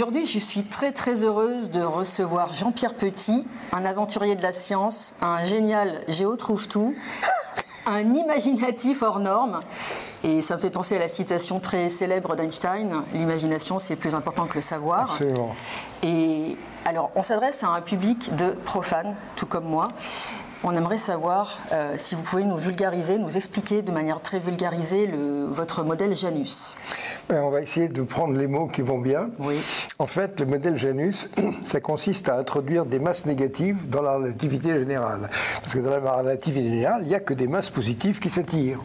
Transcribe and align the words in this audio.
Aujourd'hui, 0.00 0.24
je 0.24 0.38
suis 0.38 0.62
très 0.62 0.92
très 0.92 1.24
heureuse 1.24 1.70
de 1.70 1.82
recevoir 1.82 2.54
Jean-Pierre 2.54 2.94
Petit, 2.94 3.46
un 3.70 3.84
aventurier 3.84 4.34
de 4.34 4.40
la 4.40 4.50
science, 4.50 5.12
un 5.20 5.44
génial 5.44 6.02
géo 6.08 6.36
trouve 6.36 6.68
tout, 6.68 6.94
un 7.84 8.14
imaginatif 8.14 9.02
hors 9.02 9.20
norme. 9.20 9.60
Et 10.24 10.40
ça 10.40 10.56
me 10.56 10.60
fait 10.60 10.70
penser 10.70 10.96
à 10.96 11.00
la 11.00 11.08
citation 11.08 11.60
très 11.60 11.90
célèbre 11.90 12.34
d'Einstein 12.34 13.02
l'imagination, 13.12 13.78
c'est 13.78 13.94
plus 13.94 14.14
important 14.14 14.46
que 14.46 14.54
le 14.54 14.62
savoir. 14.62 15.12
Absolument. 15.12 15.54
Et 16.02 16.56
alors, 16.86 17.10
on 17.14 17.22
s'adresse 17.22 17.62
à 17.62 17.68
un 17.68 17.82
public 17.82 18.34
de 18.36 18.52
profanes, 18.52 19.14
tout 19.36 19.44
comme 19.44 19.66
moi. 19.66 19.88
On 20.62 20.76
aimerait 20.76 20.98
savoir 20.98 21.58
euh, 21.72 21.94
si 21.96 22.14
vous 22.14 22.20
pouvez 22.20 22.44
nous 22.44 22.56
vulgariser, 22.56 23.16
nous 23.16 23.34
expliquer 23.34 23.80
de 23.80 23.90
manière 23.92 24.20
très 24.20 24.38
vulgarisée 24.38 25.06
le, 25.06 25.46
votre 25.46 25.82
modèle 25.84 26.14
Janus. 26.14 26.74
Ben, 27.30 27.42
on 27.42 27.50
va 27.50 27.62
essayer 27.62 27.88
de 27.88 28.02
prendre 28.02 28.36
les 28.36 28.46
mots 28.46 28.66
qui 28.66 28.82
vont 28.82 28.98
bien. 28.98 29.30
Oui. 29.38 29.56
En 29.98 30.06
fait, 30.06 30.38
le 30.38 30.44
modèle 30.44 30.76
Janus, 30.76 31.30
ça 31.62 31.80
consiste 31.80 32.28
à 32.28 32.36
introduire 32.36 32.84
des 32.84 32.98
masses 32.98 33.24
négatives 33.24 33.88
dans 33.88 34.02
la 34.02 34.16
relativité 34.16 34.78
générale. 34.78 35.30
Parce 35.62 35.72
que 35.72 35.78
dans 35.78 35.96
la 35.96 36.12
relativité 36.12 36.66
générale, 36.66 37.00
il 37.04 37.08
n'y 37.08 37.14
a 37.14 37.20
que 37.20 37.32
des 37.32 37.46
masses 37.46 37.70
positives 37.70 38.18
qui 38.18 38.28
s'attirent. 38.28 38.80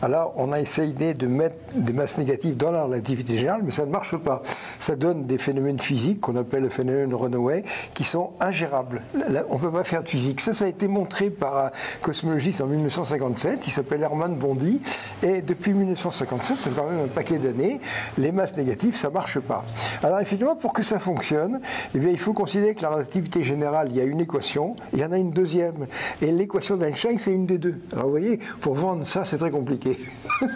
Alors, 0.00 0.32
on 0.36 0.52
a 0.52 0.60
essayé 0.60 1.12
de 1.12 1.26
mettre 1.26 1.56
des 1.74 1.92
masses 1.92 2.16
négatives 2.16 2.56
dans 2.56 2.70
la 2.70 2.84
relativité 2.84 3.36
générale, 3.36 3.60
mais 3.62 3.72
ça 3.72 3.84
ne 3.84 3.90
marche 3.90 4.16
pas. 4.16 4.40
Ça 4.78 4.96
donne 4.96 5.26
des 5.26 5.36
phénomènes 5.36 5.80
physiques 5.80 6.22
qu'on 6.22 6.36
appelle 6.36 6.62
le 6.62 6.70
phénomène 6.70 7.12
Runaway, 7.12 7.62
qui 7.92 8.04
sont 8.04 8.30
ingérables. 8.40 9.02
Là, 9.28 9.44
on 9.50 9.56
ne 9.56 9.60
peut 9.60 9.70
pas 9.70 9.84
faire 9.84 10.02
de 10.02 10.08
physique. 10.08 10.40
Ça, 10.40 10.54
ça 10.54 10.64
a 10.64 10.68
été 10.68 10.88
montré 10.94 11.28
par 11.28 11.58
un 11.58 11.70
cosmologiste 12.00 12.60
en 12.60 12.66
1957, 12.66 13.66
il 13.66 13.70
s'appelle 13.70 14.02
Hermann 14.02 14.36
Bondi, 14.36 14.80
et 15.22 15.42
depuis 15.42 15.72
1957, 15.72 16.56
c'est 16.58 16.74
quand 16.74 16.88
même 16.88 17.04
un 17.04 17.08
paquet 17.08 17.38
d'années, 17.38 17.80
les 18.16 18.30
masses 18.30 18.56
négatives, 18.56 18.96
ça 18.96 19.08
ne 19.08 19.14
marche 19.14 19.40
pas. 19.40 19.64
Alors 20.02 20.20
effectivement, 20.20 20.54
pour 20.54 20.72
que 20.72 20.82
ça 20.82 20.98
fonctionne, 20.98 21.60
eh 21.94 21.98
bien, 21.98 22.10
il 22.10 22.18
faut 22.18 22.32
considérer 22.32 22.74
que 22.74 22.82
la 22.82 22.90
relativité 22.90 23.42
générale, 23.42 23.88
il 23.90 23.96
y 23.96 24.00
a 24.00 24.04
une 24.04 24.20
équation, 24.20 24.76
il 24.92 25.00
y 25.00 25.04
en 25.04 25.10
a 25.10 25.18
une 25.18 25.32
deuxième, 25.32 25.86
et 26.22 26.30
l'équation 26.30 26.76
d'Einstein, 26.76 27.18
c'est 27.18 27.32
une 27.32 27.46
des 27.46 27.58
deux. 27.58 27.80
Alors 27.92 28.04
vous 28.04 28.10
voyez, 28.12 28.38
pour 28.60 28.74
vendre 28.74 29.04
ça, 29.04 29.24
c'est 29.24 29.38
très 29.38 29.50
compliqué. 29.50 29.98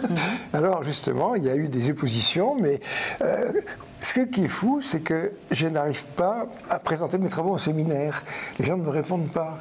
Alors 0.53 0.83
justement, 0.83 1.35
il 1.35 1.43
y 1.43 1.49
a 1.49 1.55
eu 1.55 1.67
des 1.67 1.89
oppositions, 1.89 2.55
mais... 2.61 2.79
euh, 3.21 3.51
ce 4.01 4.21
qui 4.21 4.45
est 4.45 4.47
fou, 4.47 4.81
c'est 4.81 5.01
que 5.01 5.33
je 5.51 5.67
n'arrive 5.67 6.05
pas 6.15 6.47
à 6.69 6.79
présenter 6.79 7.17
mes 7.17 7.29
travaux 7.29 7.51
au 7.51 7.57
séminaire. 7.57 8.23
Les 8.57 8.65
gens 8.65 8.77
ne 8.77 8.83
me 8.83 8.89
répondent 8.89 9.31
pas. 9.31 9.59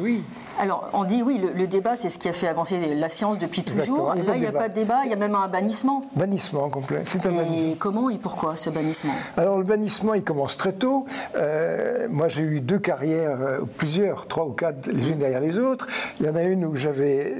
Oui, 0.00 0.22
Alors, 0.62 0.88
on 0.92 1.02
dit 1.02 1.24
oui, 1.24 1.38
le, 1.38 1.50
le 1.58 1.66
débat, 1.66 1.96
c'est 1.96 2.08
ce 2.08 2.18
qui 2.20 2.28
a 2.28 2.32
fait 2.32 2.46
avancer 2.46 2.94
la 2.94 3.08
science 3.08 3.36
depuis 3.36 3.64
toujours. 3.64 4.12
Exactement, 4.14 4.14
il 4.14 4.20
y 4.20 4.22
a 4.22 4.22
pas 4.22 4.28
Là, 4.28 4.34
de 4.34 4.36
il 4.36 4.40
n'y 4.42 4.46
a 4.46 4.50
débat. 4.50 4.58
pas 4.60 4.68
de 4.68 4.74
débat, 4.74 5.00
il 5.06 5.10
y 5.10 5.12
a 5.12 5.16
même 5.16 5.34
un 5.34 5.48
bannissement. 5.48 6.02
bannissement 6.14 6.68
complet. 6.70 7.02
C'est 7.04 7.26
un 7.26 7.32
bannissement. 7.32 7.72
Et 7.72 7.76
comment 7.76 8.10
et 8.10 8.18
pourquoi 8.18 8.54
ce 8.56 8.70
bannissement? 8.70 9.12
Alors 9.36 9.58
le 9.58 9.64
bannissement, 9.64 10.14
il 10.14 10.22
commence 10.22 10.56
très 10.56 10.72
tôt. 10.72 11.04
Euh, 11.34 12.06
moi, 12.08 12.28
j'ai 12.28 12.42
eu 12.42 12.60
deux 12.60 12.78
carrières, 12.78 13.40
euh, 13.40 13.58
plusieurs, 13.76 14.28
trois 14.28 14.46
ou 14.46 14.52
quatre, 14.52 14.86
les 14.86 15.10
unes 15.10 15.18
derrière 15.18 15.40
les 15.40 15.58
autres. 15.58 15.88
Il 16.20 16.26
y 16.26 16.28
en 16.28 16.36
a 16.36 16.42
une 16.44 16.64
où 16.64 16.76
j'avais 16.76 17.34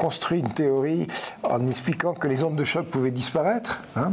construit 0.00 0.38
une 0.40 0.48
théorie 0.54 1.08
en 1.42 1.66
expliquant 1.66 2.14
que 2.14 2.26
les 2.26 2.42
ondes 2.42 2.56
de 2.56 2.64
choc 2.64 2.86
pouvaient 2.86 3.10
disparaître. 3.10 3.82
hein. 3.96 4.12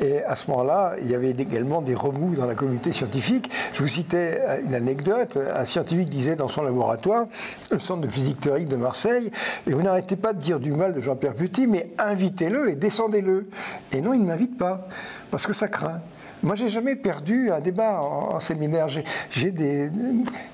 Et 0.00 0.22
à 0.24 0.36
ce 0.36 0.50
moment-là, 0.50 0.96
il 1.00 1.10
y 1.10 1.14
avait 1.14 1.30
également 1.30 1.80
des 1.80 1.94
remous 1.94 2.34
dans 2.36 2.44
la 2.44 2.54
communauté 2.54 2.92
scientifique. 2.92 3.50
Je 3.72 3.80
vous 3.80 3.88
citais 3.88 4.42
euh, 4.46 4.58
une 4.66 4.74
anecdote. 4.74 5.38
Un 5.56 5.64
scientifique 5.64 6.10
disait 6.10 6.36
dans 6.36 6.48
son 6.48 6.60
laboratoire, 6.62 7.24
le 7.70 7.78
centre 7.78 8.00
de 8.02 8.08
physique 8.08 8.40
théorique 8.40 8.68
de 8.68 8.76
Marseille, 8.76 9.30
et 9.66 9.70
vous 9.70 9.82
n'arrêtez 9.82 10.16
pas 10.16 10.32
de 10.32 10.40
dire 10.40 10.60
du 10.60 10.72
mal 10.72 10.92
de 10.92 11.00
Jean-Pierre 11.00 11.34
Petit, 11.34 11.66
mais 11.66 11.90
invitez-le 11.98 12.70
et 12.70 12.74
descendez-le. 12.76 13.48
Et 13.92 14.00
non, 14.00 14.12
il 14.14 14.20
ne 14.20 14.26
m'invite 14.26 14.56
pas, 14.56 14.86
parce 15.30 15.46
que 15.46 15.52
ça 15.52 15.68
craint. 15.68 16.00
Moi, 16.42 16.54
j'ai 16.54 16.68
jamais 16.68 16.96
perdu 16.96 17.50
un 17.50 17.60
débat 17.60 18.00
en, 18.02 18.38
séminaire. 18.40 18.88
J'ai- 18.88 19.04
J'ai 19.30 19.50
des, 19.50 19.90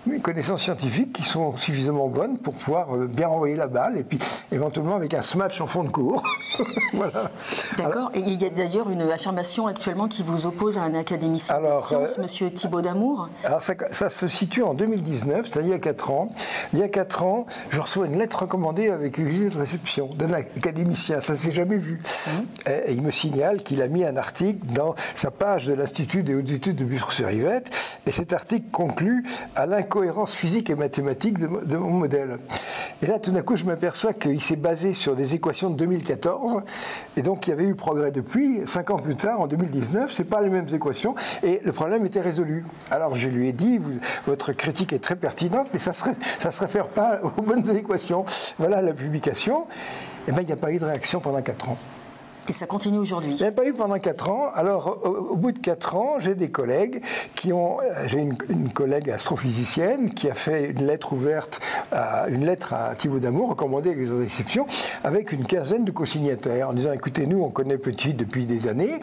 des 0.07 0.19
connaissances 0.21 0.63
scientifiques 0.63 1.13
qui 1.13 1.25
sont 1.25 1.57
suffisamment 1.57 2.09
bonnes 2.09 2.39
pour 2.39 2.55
pouvoir 2.55 2.95
euh, 2.97 3.07
bien 3.09 3.29
envoyer 3.29 3.57
la 3.57 3.67
balle 3.67 3.99
et 3.99 4.05
puis 4.05 4.19
éventuellement 4.53 4.95
avec 4.97 5.13
un 5.13 5.23
smash 5.23 5.61
en 5.61 5.67
fond 5.67 5.83
de 5.83 5.91
cours. 5.91 6.23
voilà. 6.93 7.31
D'accord. 7.77 8.11
Et 8.15 8.21
il 8.21 8.41
y 8.41 8.45
a 8.45 8.51
d'ailleurs 8.51 8.91
une 8.91 9.03
affirmation 9.03 9.67
actuellement 9.67 10.09
qui 10.09 10.23
vous 10.23 10.47
oppose 10.47 10.79
à 10.79 10.83
un 10.83 10.95
académicien 10.95 11.57
Alors, 11.57 11.83
des 11.83 11.87
sciences, 11.89 12.19
euh, 12.19 12.23
Monsieur 12.23 12.51
Thibault 12.51 12.83
d'Amour. 12.83 13.29
Alors 13.45 13.63
ça, 13.63 13.75
ça 13.91 14.11
se 14.11 14.29
situe 14.29 14.63
en 14.63 14.75
2019, 14.75 15.47
c'est-à-dire 15.47 15.71
il 15.71 15.73
y 15.73 15.75
a 15.75 15.79
4 15.79 16.11
ans. 16.11 16.31
Il 16.73 16.79
y 16.79 16.83
a 16.83 16.89
4 16.89 17.25
ans, 17.25 17.47
je 17.71 17.81
reçois 17.81 18.07
une 18.07 18.19
lettre 18.19 18.41
recommandée 18.43 18.91
avec 18.91 19.19
une 19.19 19.29
visite 19.29 19.55
de 19.55 19.59
réception 19.59 20.11
d'un 20.15 20.33
académicien. 20.33 21.21
Ça 21.21 21.35
ne 21.35 21.39
s'est 21.39 21.53
jamais 21.53 21.77
vu. 21.77 22.01
Et, 22.67 22.91
et 22.91 22.93
il 22.93 23.03
me 23.03 23.11
signale 23.11 23.63
qu'il 23.63 23.83
a 23.83 23.89
mis 23.89 24.05
un 24.05 24.17
article 24.17 24.65
dans 24.75 24.95
sa 25.15 25.31
page 25.31 25.67
de 25.67 25.75
l'Institut 25.75 26.23
des 26.23 26.35
hautes 26.35 26.51
études 26.51 26.77
de 26.77 26.85
Bussre-sur-Yvette. 26.85 27.99
Et 28.07 28.13
cet 28.13 28.33
article 28.33 28.67
conclut 28.73 29.25
à 29.55 29.67
l'incohérence 29.67 30.33
physique 30.33 30.71
et 30.71 30.75
mathématique 30.75 31.39
de 31.39 31.77
mon 31.77 31.91
modèle. 31.91 32.39
Et 33.03 33.07
là, 33.07 33.19
tout 33.19 33.33
d'un 33.33 33.43
coup, 33.43 33.57
je 33.57 33.65
m'aperçois 33.65 34.13
qu'il 34.13 34.41
s'est 34.41 34.55
basé 34.55 34.95
sur 34.95 35.17
des 35.17 35.35
équations 35.35 35.71
de 35.71 35.75
2014. 35.75 36.52
Et 37.17 37.23
donc, 37.23 37.47
il 37.47 37.51
y 37.51 37.53
avait 37.53 37.65
eu 37.65 37.75
progrès 37.75 38.11
depuis. 38.11 38.63
Cinq 38.67 38.91
ans 38.91 38.99
plus 38.99 39.17
tard, 39.17 39.41
en 39.41 39.47
2019, 39.47 40.11
c'est 40.11 40.25
pas 40.25 40.41
les 40.41 40.49
mêmes 40.49 40.67
équations. 40.73 41.15
Et 41.43 41.61
le 41.65 41.73
problème 41.73 42.05
était 42.07 42.21
résolu. 42.21 42.65
Alors, 42.91 43.15
je 43.15 43.29
lui 43.29 43.49
ai 43.49 43.53
dit, 43.53 43.81
votre 44.27 44.53
critique 44.53 44.93
est 44.93 44.99
très 44.99 45.17
pertinente, 45.17 45.69
mais 45.73 45.79
ça 45.79 45.93
ne 45.93 46.51
se 46.51 46.61
réfère 46.61 46.89
pas 46.89 47.21
aux 47.37 47.43
bonnes 47.43 47.69
équations. 47.77 48.25
Voilà 48.59 48.83
la 48.83 48.93
publication. 48.93 49.67
Et 50.29 50.33
bien, 50.33 50.43
il 50.43 50.47
n'y 50.47 50.53
a 50.53 50.57
pas 50.57 50.73
eu 50.73 50.79
de 50.79 50.85
réaction 50.85 51.21
pendant 51.21 51.43
quatre 51.43 51.69
ans. 51.69 51.79
Et 52.49 52.53
ça 52.53 52.67
continue 52.67 52.99
aujourd'hui. 52.99 53.33
Il 53.35 53.43
n'y 53.43 53.49
a 53.49 53.53
pas 53.53 53.65
eu 53.67 53.73
pendant 53.73 53.99
4 53.99 54.31
ans. 54.31 54.47
Alors, 54.55 54.99
au, 55.05 55.37
bout 55.37 55.53
de 55.53 55.59
4 55.59 55.97
ans, 55.97 56.15
j'ai 56.19 56.35
des 56.35 56.51
collègues 56.51 57.03
qui 57.35 57.53
ont. 57.53 57.79
euh, 57.81 58.09
J'ai 58.09 58.19
une, 58.19 58.37
collègue 58.73 59.11
astrophysicienne 59.11 60.13
qui 60.13 60.29
a 60.31 60.35
fait 60.35 60.71
une 60.71 60.87
lettre 60.87 61.13
ouverte, 61.13 61.61
une 62.29 62.47
lettre 62.47 62.73
à 62.73 62.95
Thibaut 62.95 63.19
Damour, 63.19 63.51
recommandée 63.51 63.91
avec 63.91 64.09
des 64.09 64.25
exceptions, 64.25 64.67
avec 65.05 65.33
une 65.33 65.45
quinzaine 65.45 65.85
de 65.85 65.91
co-signataires, 65.91 66.71
en 66.71 66.73
disant 66.73 66.93
écoutez, 66.93 67.27
nous, 67.27 67.43
on 67.43 67.51
connaît 67.51 67.79
Petit 67.79 68.15
depuis 68.15 68.45
des 68.45 68.69
années. 68.69 68.99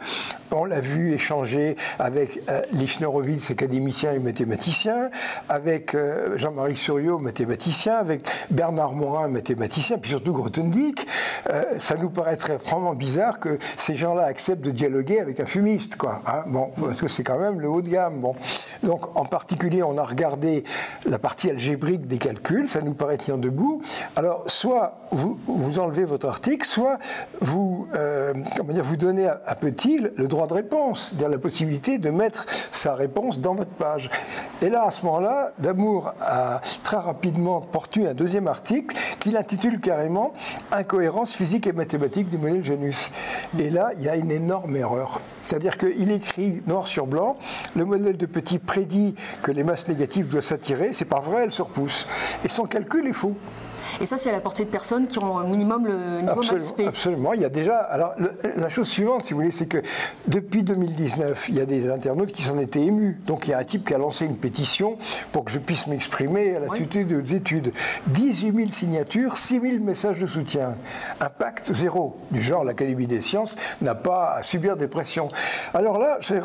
On 0.51 0.65
l'a 0.65 0.79
vu 0.79 1.13
échanger 1.13 1.75
avec 1.99 2.41
euh, 2.49 2.61
Lichner 2.71 3.05
Horowitz, 3.05 3.51
académicien 3.51 4.13
et 4.13 4.19
mathématicien, 4.19 5.09
avec 5.47 5.93
euh, 5.93 6.37
Jean-Marie 6.37 6.75
Suriot, 6.75 7.19
mathématicien, 7.19 7.95
avec 7.95 8.27
Bernard 8.49 8.93
Morin, 8.93 9.27
mathématicien, 9.27 9.97
puis 9.97 10.11
surtout 10.11 10.33
Grothendieck. 10.33 11.05
Euh, 11.49 11.63
ça 11.79 11.95
nous 11.95 12.09
paraîtrait 12.09 12.57
vraiment 12.57 12.93
bizarre 12.93 13.39
que 13.39 13.57
ces 13.77 13.95
gens-là 13.95 14.23
acceptent 14.23 14.63
de 14.63 14.71
dialoguer 14.71 15.19
avec 15.19 15.39
un 15.39 15.45
fumiste, 15.45 15.95
quoi. 15.95 16.21
hein. 16.27 16.43
bon, 16.47 16.71
parce 16.79 17.01
que 17.01 17.07
c'est 17.07 17.23
quand 17.23 17.39
même 17.39 17.59
le 17.59 17.69
haut 17.69 17.81
de 17.81 17.89
gamme. 17.89 18.19
Bon. 18.19 18.35
Donc, 18.83 19.17
en 19.17 19.25
particulier, 19.25 19.83
on 19.83 19.97
a 19.97 20.03
regardé 20.03 20.63
la 21.05 21.19
partie 21.19 21.49
algébrique 21.49 22.07
des 22.07 22.17
calculs, 22.17 22.69
ça 22.69 22.81
nous 22.81 22.93
paraît 22.93 23.17
tenir 23.17 23.37
debout. 23.37 23.81
Alors, 24.15 24.43
soit 24.47 24.99
vous, 25.11 25.37
vous 25.47 25.79
enlevez 25.79 26.05
votre 26.05 26.27
article, 26.27 26.65
soit 26.65 26.97
vous, 27.41 27.87
euh, 27.95 28.33
comment 28.57 28.73
dire, 28.73 28.83
vous 28.83 28.97
donnez 28.97 29.27
à, 29.27 29.41
à 29.45 29.55
Petit 29.59 29.99
le, 30.15 30.27
droit 30.27 30.47
de 30.47 30.53
réponse, 30.53 31.09
c'est-à-dire 31.09 31.29
la 31.29 31.37
possibilité 31.37 31.97
de 31.97 32.09
mettre 32.09 32.45
sa 32.71 32.93
réponse 32.93 33.39
dans 33.39 33.55
votre 33.55 33.71
page. 33.71 34.09
Et 34.61 34.69
là, 34.69 34.85
à 34.85 34.91
ce 34.91 35.05
moment-là, 35.05 35.51
Damour 35.59 36.13
a 36.21 36.61
très 36.83 36.97
rapidement 36.97 37.59
porté 37.59 38.07
un 38.07 38.13
deuxième 38.13 38.47
article 38.47 38.95
qu'il 39.19 39.35
intitule 39.35 39.79
carrément 39.79 40.31
Incohérence 40.71 41.28
physique 41.33 41.67
et 41.67 41.73
mathématique 41.73 42.29
du 42.29 42.37
modèle 42.37 42.63
Janus. 42.63 43.11
Et 43.57 43.69
là, 43.69 43.91
il 43.97 44.03
y 44.03 44.09
a 44.09 44.15
une 44.15 44.31
énorme 44.31 44.75
erreur. 44.75 45.21
C'est-à-dire 45.41 45.77
qu'il 45.77 46.11
écrit 46.11 46.61
noir 46.67 46.87
sur 46.87 47.07
blanc, 47.07 47.37
le 47.75 47.85
modèle 47.85 48.17
de 48.17 48.25
Petit 48.25 48.59
prédit 48.59 49.15
que 49.41 49.51
les 49.51 49.63
masses 49.63 49.87
négatives 49.87 50.27
doivent 50.27 50.43
s'attirer, 50.43 50.93
c'est 50.93 51.05
pas 51.05 51.19
vrai, 51.19 51.43
elles 51.43 51.51
se 51.51 51.61
repoussent. 51.61 52.07
Et 52.43 52.49
son 52.49 52.65
calcul 52.65 53.07
est 53.07 53.13
faux. 53.13 53.35
Et 54.01 54.05
ça, 54.05 54.17
c'est 54.17 54.29
à 54.29 54.31
la 54.31 54.39
portée 54.41 54.65
de 54.65 54.69
personnes 54.69 55.07
qui 55.07 55.19
ont 55.19 55.35
au 55.35 55.43
minimum 55.43 55.85
le 55.85 56.21
niveau 56.21 56.35
max 56.41 56.51
Absolument, 56.51 56.73
P. 56.77 56.87
absolument. 56.87 57.33
Il 57.33 57.41
y 57.41 57.45
a 57.45 57.49
déjà. 57.49 57.77
Alors, 57.77 58.13
le- 58.17 58.31
la 58.55 58.69
chose 58.69 58.87
suivante, 58.87 59.25
si 59.25 59.33
vous 59.33 59.39
voulez, 59.39 59.51
c'est 59.51 59.65
que 59.67 59.81
depuis 60.27 60.63
2019, 60.63 61.47
il 61.49 61.55
y 61.55 61.61
a 61.61 61.65
des 61.65 61.89
internautes 61.89 62.31
qui 62.31 62.43
s'en 62.43 62.57
étaient 62.59 62.81
émus. 62.81 63.19
Donc, 63.25 63.47
il 63.47 63.51
y 63.51 63.53
a 63.53 63.57
un 63.59 63.63
type 63.63 63.87
qui 63.87 63.93
a 63.93 63.97
lancé 63.97 64.25
une 64.25 64.37
pétition 64.37 64.97
pour 65.31 65.43
que 65.45 65.51
je 65.51 65.59
puisse 65.59 65.87
m'exprimer 65.87 66.55
à 66.55 66.59
l'Institut 66.59 67.05
des 67.05 67.35
études. 67.35 67.71
18 68.07 68.55
000 68.55 68.71
signatures, 68.71 69.37
6 69.37 69.59
000 69.61 69.83
messages 69.83 70.19
de 70.19 70.25
soutien. 70.27 70.75
Impact 71.21 71.73
zéro. 71.73 72.15
Du 72.31 72.41
genre, 72.41 72.63
l'Académie 72.63 73.07
des 73.07 73.21
sciences 73.21 73.55
n'a 73.81 73.95
pas 73.95 74.33
à 74.35 74.43
subir 74.43 74.77
des 74.77 74.87
pressions. 74.87 75.27
Alors 75.73 75.97
là, 75.97 76.17
j'ai 76.21 76.39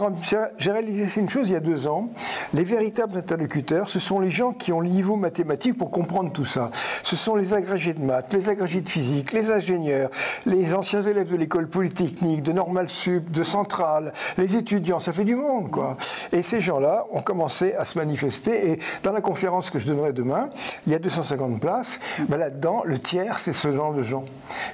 j'ai 0.58 0.70
réalisé 0.72 1.20
une 1.20 1.28
chose 1.28 1.48
il 1.48 1.52
y 1.52 1.56
a 1.56 1.60
deux 1.60 1.86
ans. 1.86 2.08
Les 2.52 2.64
véritables 2.64 3.16
interlocuteurs, 3.16 3.88
ce 3.88 3.98
sont 4.00 4.20
les 4.20 4.30
gens 4.30 4.52
qui 4.52 4.72
ont 4.72 4.80
le 4.80 4.88
niveau 4.88 5.16
mathématique 5.16 5.76
pour 5.78 5.90
comprendre 5.90 6.32
tout 6.32 6.44
ça. 6.44 6.70
Ce 7.02 7.16
sont 7.16 7.33
les 7.36 7.54
agrégés 7.54 7.94
de 7.94 8.04
maths, 8.04 8.32
les 8.34 8.48
agrégés 8.48 8.80
de 8.80 8.88
physique, 8.88 9.32
les 9.32 9.50
ingénieurs, 9.50 10.10
les 10.46 10.74
anciens 10.74 11.02
élèves 11.02 11.30
de 11.30 11.36
l'école 11.36 11.68
polytechnique, 11.68 12.42
de 12.42 12.52
Normal 12.52 12.88
Sup, 12.88 13.30
de 13.30 13.42
Centrale, 13.42 14.12
les 14.38 14.56
étudiants, 14.56 15.00
ça 15.00 15.12
fait 15.12 15.24
du 15.24 15.36
monde, 15.36 15.70
quoi. 15.70 15.96
Et 16.32 16.42
ces 16.42 16.60
gens-là 16.60 17.06
ont 17.12 17.22
commencé 17.22 17.74
à 17.74 17.84
se 17.84 17.98
manifester. 17.98 18.72
Et 18.72 18.78
dans 19.02 19.12
la 19.12 19.20
conférence 19.20 19.70
que 19.70 19.78
je 19.78 19.86
donnerai 19.86 20.12
demain, 20.12 20.50
il 20.86 20.92
y 20.92 20.96
a 20.96 20.98
250 20.98 21.60
places. 21.60 21.98
Là-dedans, 22.28 22.82
le 22.84 22.98
tiers, 22.98 23.38
c'est 23.38 23.52
ce 23.52 23.72
genre 23.72 23.94
de 23.94 24.02
gens. 24.02 24.24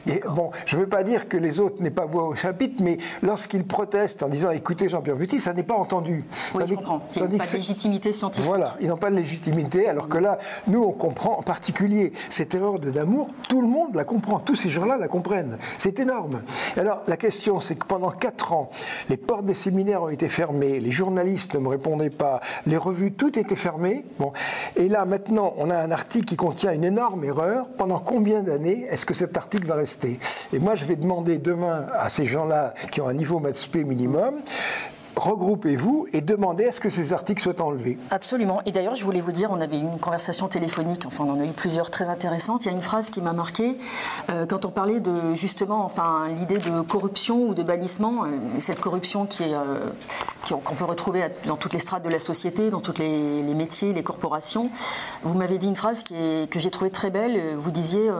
Et 0.06 0.22
bon, 0.34 0.50
je 0.66 0.76
ne 0.76 0.82
veux 0.82 0.88
pas 0.88 1.02
dire 1.02 1.28
que 1.28 1.36
les 1.36 1.60
autres 1.60 1.82
n'aient 1.82 1.90
pas 1.90 2.06
voix 2.06 2.24
au 2.24 2.34
chapitre, 2.34 2.82
mais 2.82 2.98
lorsqu'ils 3.22 3.64
protestent 3.64 4.22
en 4.22 4.28
disant 4.28 4.50
écoutez 4.50 4.88
Jean-Pierre 4.88 5.16
Petit, 5.16 5.40
ça 5.40 5.52
n'est 5.52 5.62
pas 5.62 5.74
entendu. 5.74 6.24
Oui, 6.54 6.64
je 6.66 6.74
comprends. 6.74 7.02
Il 7.16 7.22
n'y 7.26 7.34
a 7.34 7.38
pas 7.38 7.46
de 7.46 7.52
légitimité 7.52 8.12
scientifique. 8.12 8.48
Voilà, 8.48 8.74
ils 8.80 8.88
n'ont 8.88 8.96
pas 8.96 9.10
de 9.10 9.16
légitimité, 9.16 9.88
alors 9.88 10.08
que 10.08 10.18
là, 10.18 10.38
nous, 10.66 10.82
on 10.82 10.92
comprend 10.92 11.38
en 11.38 11.42
particulier 11.42 12.12
erreur 12.54 12.78
de 12.78 12.90
d'amour, 12.90 13.28
tout 13.48 13.62
le 13.62 13.68
monde 13.68 13.94
la 13.94 14.04
comprend, 14.04 14.38
tous 14.38 14.54
ces 14.54 14.70
gens-là 14.70 14.96
la 14.96 15.08
comprennent. 15.08 15.58
C'est 15.78 15.98
énorme. 15.98 16.42
Alors, 16.76 17.02
la 17.06 17.16
question, 17.16 17.60
c'est 17.60 17.78
que 17.78 17.86
pendant 17.86 18.10
quatre 18.10 18.52
ans, 18.52 18.70
les 19.08 19.16
portes 19.16 19.44
des 19.44 19.54
séminaires 19.54 20.02
ont 20.02 20.08
été 20.08 20.28
fermées, 20.28 20.80
les 20.80 20.90
journalistes 20.90 21.54
ne 21.54 21.60
me 21.60 21.68
répondaient 21.68 22.10
pas, 22.10 22.40
les 22.66 22.76
revues, 22.76 23.12
tout 23.12 23.38
était 23.38 23.56
fermé. 23.56 24.04
Bon. 24.18 24.32
Et 24.76 24.88
là, 24.88 25.04
maintenant, 25.04 25.54
on 25.56 25.70
a 25.70 25.76
un 25.76 25.90
article 25.90 26.26
qui 26.26 26.36
contient 26.36 26.72
une 26.72 26.84
énorme 26.84 27.24
erreur. 27.24 27.68
Pendant 27.76 27.98
combien 27.98 28.42
d'années 28.42 28.86
est-ce 28.90 29.06
que 29.06 29.14
cet 29.14 29.36
article 29.36 29.66
va 29.66 29.74
rester? 29.74 30.18
Et 30.52 30.58
moi, 30.58 30.74
je 30.74 30.84
vais 30.84 30.96
demander 30.96 31.38
demain 31.38 31.86
à 31.94 32.10
ces 32.10 32.26
gens-là 32.26 32.74
qui 32.90 33.00
ont 33.00 33.08
un 33.08 33.14
niveau 33.14 33.38
maths 33.38 33.68
minimum 33.74 34.40
regroupez-vous 35.20 36.06
et 36.12 36.22
demandez 36.22 36.66
à 36.66 36.72
ce 36.72 36.80
que 36.80 36.88
ces 36.88 37.12
articles 37.12 37.42
soient 37.42 37.60
enlevés. 37.60 37.98
Absolument. 38.10 38.62
Et 38.64 38.72
d'ailleurs, 38.72 38.94
je 38.94 39.04
voulais 39.04 39.20
vous 39.20 39.32
dire, 39.32 39.50
on 39.52 39.60
avait 39.60 39.76
eu 39.76 39.82
une 39.82 39.98
conversation 39.98 40.48
téléphonique, 40.48 41.04
enfin 41.06 41.24
on 41.24 41.32
en 41.32 41.40
a 41.40 41.44
eu 41.44 41.50
plusieurs 41.50 41.90
très 41.90 42.08
intéressantes. 42.08 42.64
Il 42.64 42.68
y 42.68 42.70
a 42.70 42.74
une 42.74 42.80
phrase 42.80 43.10
qui 43.10 43.20
m'a 43.20 43.34
marqué 43.34 43.76
euh, 44.30 44.46
quand 44.46 44.64
on 44.64 44.70
parlait 44.70 45.00
de 45.00 45.34
justement, 45.34 45.84
enfin 45.84 46.28
l'idée 46.28 46.58
de 46.58 46.80
corruption 46.80 47.48
ou 47.48 47.54
de 47.54 47.62
bannissement, 47.62 48.24
euh, 48.24 48.28
cette 48.60 48.80
corruption 48.80 49.26
qui 49.26 49.42
est 49.42 49.54
euh, 49.54 49.90
qu'on 50.48 50.74
peut 50.74 50.84
retrouver 50.84 51.22
dans 51.44 51.56
toutes 51.56 51.74
les 51.74 51.78
strates 51.78 52.02
de 52.02 52.08
la 52.08 52.18
société, 52.18 52.70
dans 52.70 52.80
tous 52.80 52.98
les, 52.98 53.42
métiers, 53.54 53.92
les 53.92 54.02
corporations. 54.02 54.70
Vous 55.22 55.36
m'avez 55.36 55.58
dit 55.58 55.68
une 55.68 55.76
phrase 55.76 56.02
qui 56.02 56.14
est, 56.14 56.50
que 56.50 56.58
j'ai 56.58 56.70
trouvée 56.70 56.90
très 56.90 57.10
belle. 57.10 57.56
Vous 57.56 57.70
disiez 57.70 58.10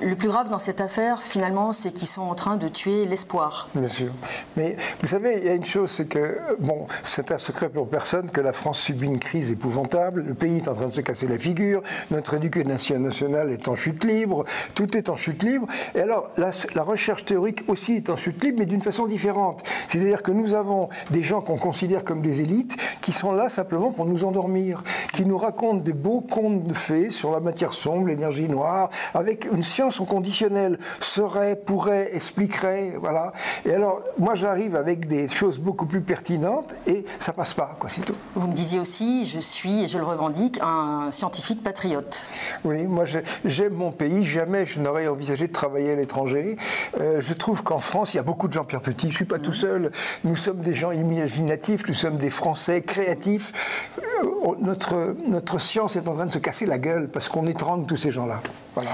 le 0.00 0.14
plus 0.14 0.28
grave 0.28 0.48
dans 0.48 0.58
cette 0.58 0.80
affaire, 0.80 1.22
finalement, 1.22 1.72
c'est 1.72 1.90
qu'ils 1.90 2.08
sont 2.08 2.22
en 2.22 2.34
train 2.34 2.56
de 2.56 2.68
tuer 2.68 3.04
l'espoir. 3.04 3.68
Bien 3.74 3.88
sûr. 3.88 4.12
Mais 4.56 4.76
vous 5.02 5.08
savez, 5.08 5.38
il 5.38 5.44
y 5.44 5.48
a 5.48 5.54
une 5.54 5.64
chose, 5.64 5.90
c'est 5.90 6.06
que, 6.06 6.19
bon, 6.58 6.86
c'est 7.02 7.30
un 7.30 7.38
secret 7.38 7.68
pour 7.68 7.88
personne 7.88 8.30
que 8.30 8.40
la 8.40 8.52
France 8.52 8.80
subit 8.80 9.06
une 9.06 9.18
crise 9.18 9.50
épouvantable. 9.50 10.22
Le 10.22 10.34
pays 10.34 10.58
est 10.58 10.68
en 10.68 10.74
train 10.74 10.88
de 10.88 10.94
se 10.94 11.00
casser 11.00 11.26
la 11.26 11.38
figure. 11.38 11.82
Notre 12.10 12.34
éducation 12.34 12.98
nationale 12.98 13.50
est 13.50 13.68
en 13.68 13.76
chute 13.76 14.04
libre. 14.04 14.44
Tout 14.74 14.96
est 14.96 15.08
en 15.08 15.16
chute 15.16 15.42
libre. 15.42 15.66
Et 15.94 16.00
alors, 16.00 16.30
la, 16.36 16.82
recherche 16.82 17.24
théorique 17.24 17.64
aussi 17.68 17.96
est 17.96 18.10
en 18.10 18.16
chute 18.16 18.42
libre, 18.42 18.58
mais 18.60 18.66
d'une 18.66 18.82
façon 18.82 19.06
différente. 19.06 19.62
C'est-à-dire 19.88 20.22
que 20.22 20.32
nous 20.32 20.54
avons 20.54 20.88
des 21.10 21.22
gens 21.22 21.40
qu'on 21.40 21.56
considère 21.56 22.04
comme 22.04 22.22
des 22.22 22.40
élites 22.40 22.76
qui 23.10 23.16
sont 23.16 23.32
là 23.32 23.48
simplement 23.48 23.90
pour 23.90 24.06
nous 24.06 24.24
endormir, 24.24 24.84
qui 25.12 25.24
nous 25.24 25.36
racontent 25.36 25.78
des 25.82 25.92
beaux 25.92 26.20
contes 26.20 26.62
de 26.62 26.72
fées 26.72 27.10
sur 27.10 27.32
la 27.32 27.40
matière 27.40 27.72
sombre, 27.72 28.06
l'énergie 28.06 28.46
noire, 28.46 28.88
avec 29.14 29.46
une 29.46 29.64
science 29.64 29.98
au 29.98 30.04
conditionnel. 30.04 30.78
Serait, 31.00 31.56
pourrait, 31.56 32.10
expliquerait, 32.14 32.94
voilà. 33.00 33.32
Et 33.64 33.74
alors, 33.74 34.02
moi, 34.16 34.36
j'arrive 34.36 34.76
avec 34.76 35.08
des 35.08 35.28
choses 35.28 35.58
beaucoup 35.58 35.86
plus 35.86 36.02
pertinente 36.02 36.72
et 36.86 37.04
ça 37.18 37.32
passe 37.32 37.52
pas, 37.52 37.74
quoi, 37.80 37.90
c'est 37.90 38.02
tout. 38.02 38.14
Vous 38.36 38.46
me 38.46 38.52
disiez 38.52 38.78
aussi, 38.78 39.24
je 39.24 39.40
suis, 39.40 39.82
et 39.82 39.86
je 39.88 39.98
le 39.98 40.04
revendique, 40.04 40.60
un 40.62 41.10
scientifique 41.10 41.64
patriote. 41.64 42.24
Oui, 42.64 42.84
moi 42.84 43.06
j'aime 43.44 43.74
mon 43.74 43.90
pays, 43.90 44.24
jamais 44.24 44.66
je 44.66 44.78
n'aurais 44.78 45.08
envisagé 45.08 45.48
de 45.48 45.52
travailler 45.52 45.92
à 45.92 45.96
l'étranger. 45.96 46.56
Euh, 47.00 47.20
je 47.20 47.32
trouve 47.32 47.64
qu'en 47.64 47.80
France, 47.80 48.14
il 48.14 48.18
y 48.18 48.20
a 48.20 48.22
beaucoup 48.22 48.46
de 48.46 48.52
gens 48.52 48.64
Pierre 48.64 48.80
Petit, 48.80 49.10
je 49.10 49.16
suis 49.16 49.24
pas 49.24 49.40
tout 49.40 49.52
seul, 49.52 49.90
nous 50.22 50.36
sommes 50.36 50.60
des 50.60 50.74
gens 50.74 50.92
imaginatifs, 50.92 51.88
nous 51.88 51.94
sommes 51.94 52.16
des 52.16 52.30
Français 52.30 52.82
créatifs. 52.82 52.99
Euh, 53.00 54.54
notre, 54.60 55.14
notre 55.26 55.58
science 55.58 55.96
est 55.96 56.08
en 56.08 56.12
train 56.12 56.26
de 56.26 56.32
se 56.32 56.38
casser 56.38 56.66
la 56.66 56.78
gueule 56.78 57.08
parce 57.08 57.28
qu'on 57.28 57.46
étrangle 57.46 57.86
tous 57.86 57.96
ces 57.96 58.10
gens-là. 58.10 58.42
Voilà 58.74 58.90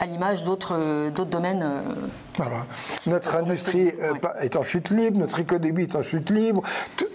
à 0.00 0.06
l'image 0.06 0.42
d'autres 0.42 0.76
euh, 0.78 1.10
domaines. 1.10 1.62
Euh, 1.62 1.80
voilà. 2.36 2.66
Notre 3.06 3.36
industrie 3.36 3.92
euh, 4.02 4.14
est 4.40 4.56
en 4.56 4.62
chute 4.62 4.90
libre, 4.90 5.18
notre 5.18 5.38
économie 5.40 5.84
est 5.84 5.94
en 5.94 6.02
chute 6.02 6.30
libre, 6.30 6.62